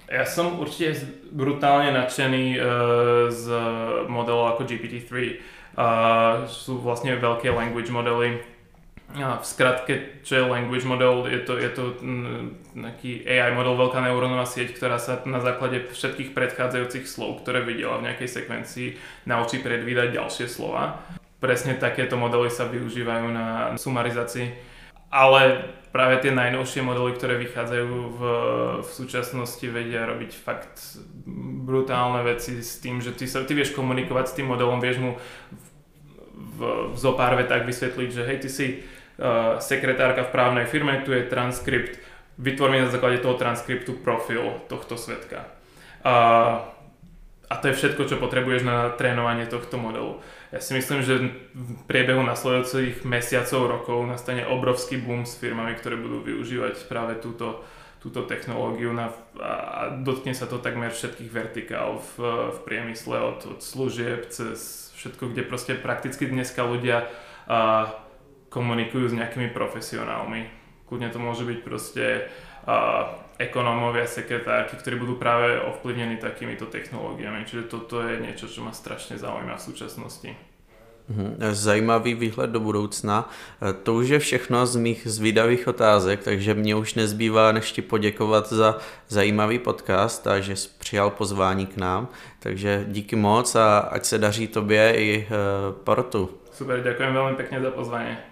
Ja 0.09 0.25
som 0.25 0.57
určite 0.57 1.05
brutálne 1.29 1.93
nadšený 1.93 2.57
uh, 2.57 2.63
z 3.29 3.45
modelov 4.09 4.57
ako 4.57 4.65
GPT-3. 4.65 5.13
Uh, 5.77 6.49
sú 6.49 6.81
vlastne 6.81 7.13
veľké 7.13 7.53
language 7.53 7.93
modely. 7.93 8.41
V 9.09 9.41
skratke, 9.41 10.21
čo 10.21 10.37
je 10.37 10.43
language 10.45 10.85
model, 10.85 11.25
je 11.25 11.41
to, 11.41 11.57
je 11.57 11.69
to 11.73 11.97
nejaký 12.77 13.25
AI 13.25 13.57
model, 13.57 13.73
veľká 13.73 14.05
neurónová 14.05 14.45
sieť, 14.45 14.77
ktorá 14.77 15.01
sa 15.01 15.25
na 15.25 15.41
základe 15.41 15.89
všetkých 15.89 16.37
predchádzajúcich 16.37 17.09
slov, 17.09 17.41
ktoré 17.41 17.65
videla 17.65 17.97
v 17.97 18.05
nejakej 18.05 18.29
sekvencii, 18.29 18.87
naučí 19.25 19.65
predvídať 19.65 20.13
ďalšie 20.13 20.45
slova. 20.45 21.01
Presne 21.41 21.81
takéto 21.81 22.21
modely 22.21 22.53
sa 22.53 22.69
využívajú 22.69 23.33
na 23.33 23.73
sumarizácii. 23.81 24.53
Ale 25.09 25.73
práve 25.89 26.21
tie 26.21 26.29
najnovšie 26.29 26.85
modely, 26.85 27.17
ktoré 27.17 27.41
vychádzajú 27.41 27.87
v, 28.13 28.21
v 28.85 28.89
súčasnosti, 28.89 29.65
vedia 29.65 30.05
robiť 30.05 30.31
fakt 30.37 31.01
brutálne 31.65 32.21
veci 32.21 32.61
s 32.61 32.77
tým, 32.77 33.01
že 33.01 33.17
ty, 33.17 33.25
sa, 33.25 33.41
ty 33.41 33.57
vieš 33.57 33.73
komunikovať 33.73 34.25
s 34.29 34.35
tým 34.37 34.47
modelom, 34.53 34.77
vieš 34.77 35.01
mu 35.01 35.11
v, 35.17 35.65
v, 36.37 36.59
v 36.93 36.97
zo 36.97 37.17
pár 37.17 37.33
vetách 37.41 37.65
vysvetliť, 37.65 38.09
že 38.13 38.21
hej, 38.25 38.37
ty 38.37 38.49
si 38.49 38.65
uh, 38.77 39.57
sekretárka 39.57 40.29
v 40.29 40.33
právnej 40.33 40.65
firme, 40.69 41.01
tu 41.01 41.09
je 41.09 41.25
transkript, 41.25 41.97
vytvor 42.37 42.69
mi 42.69 42.85
na 42.85 42.93
základe 42.93 43.25
toho 43.25 43.33
transkriptu 43.33 43.97
profil 44.05 44.61
tohto 44.69 44.93
svetka. 44.93 45.49
Uh, 46.05 46.69
a 47.49 47.57
to 47.57 47.73
je 47.73 47.77
všetko, 47.81 48.05
čo 48.05 48.21
potrebuješ 48.21 48.61
na 48.61 48.93
trénovanie 48.93 49.49
tohto 49.49 49.81
modelu. 49.81 50.21
Ja 50.49 50.57
si 50.57 50.73
myslím, 50.73 51.05
že 51.05 51.29
v 51.53 51.81
priebehu 51.85 52.25
nasledujúcich 52.25 53.05
mesiacov, 53.05 53.69
rokov 53.69 53.99
nastane 54.09 54.49
obrovský 54.49 54.97
boom 54.97 55.21
s 55.21 55.37
firmami, 55.37 55.77
ktoré 55.77 55.93
budú 55.93 56.25
využívať 56.25 56.89
práve 56.89 57.21
túto, 57.21 57.61
túto 58.01 58.25
technológiu 58.25 58.89
na, 58.89 59.13
a 59.37 59.93
dotkne 60.01 60.33
sa 60.33 60.49
to 60.49 60.57
takmer 60.57 60.89
všetkých 60.89 61.29
vertikál 61.29 62.01
v, 62.01 62.49
v 62.49 62.57
priemysle 62.65 63.21
od, 63.21 63.39
od 63.45 63.59
služieb 63.61 64.33
cez 64.33 64.89
všetko, 64.97 65.37
kde 65.37 65.45
proste 65.45 65.77
prakticky 65.77 66.25
dneska 66.25 66.65
ľudia 66.65 67.05
a, 67.45 67.93
komunikujú 68.49 69.13
s 69.13 69.17
nejakými 69.17 69.53
profesionálmi. 69.53 70.49
Kľudne 70.89 71.13
to 71.13 71.21
môže 71.21 71.45
byť 71.45 71.59
proste 71.61 72.25
ekonómovia, 73.39 74.03
sekretárky, 74.03 74.75
ktorí 74.75 74.99
budú 74.99 75.15
práve 75.15 75.63
ovplyvnení 75.63 76.19
takýmito 76.19 76.67
technológiami. 76.67 77.47
Čiže 77.47 77.71
toto 77.71 78.03
je 78.03 78.19
niečo, 78.19 78.51
čo 78.51 78.61
ma 78.61 78.75
strašne 78.75 79.15
zaujíma 79.15 79.55
v 79.55 79.65
súčasnosti. 79.65 80.31
Mhm, 81.09 81.41
zajímavý 81.51 82.13
výhled 82.13 82.49
do 82.49 82.59
budoucna. 82.59 83.29
To 83.83 83.93
už 83.93 84.09
je 84.09 84.19
všechno 84.19 84.65
z 84.65 84.75
mých 84.75 85.01
zvídavých 85.07 85.67
otázek, 85.67 86.23
takže 86.23 86.53
mě 86.53 86.75
už 86.75 86.93
nezbývá 86.93 87.51
než 87.51 87.71
ti 87.71 87.81
poděkovat 87.81 88.53
za 88.53 88.77
zajímavý 89.07 89.59
podcast 89.59 90.27
a 90.27 90.39
že 90.39 90.55
jsi 90.55 90.69
přijal 90.79 91.09
pozvání 91.09 91.65
k 91.65 91.77
nám. 91.77 92.07
Takže 92.39 92.85
díky 92.87 93.15
moc 93.15 93.55
a 93.55 93.77
ať 93.79 94.05
se 94.05 94.17
daří 94.17 94.47
tobě 94.47 94.93
i 94.95 95.27
uh, 95.27 95.75
porotu. 95.83 96.29
Super, 96.53 96.83
ďakujem 96.83 97.15
veľmi 97.15 97.35
pekne 97.39 97.63
za 97.63 97.71
pozvanie. 97.71 98.28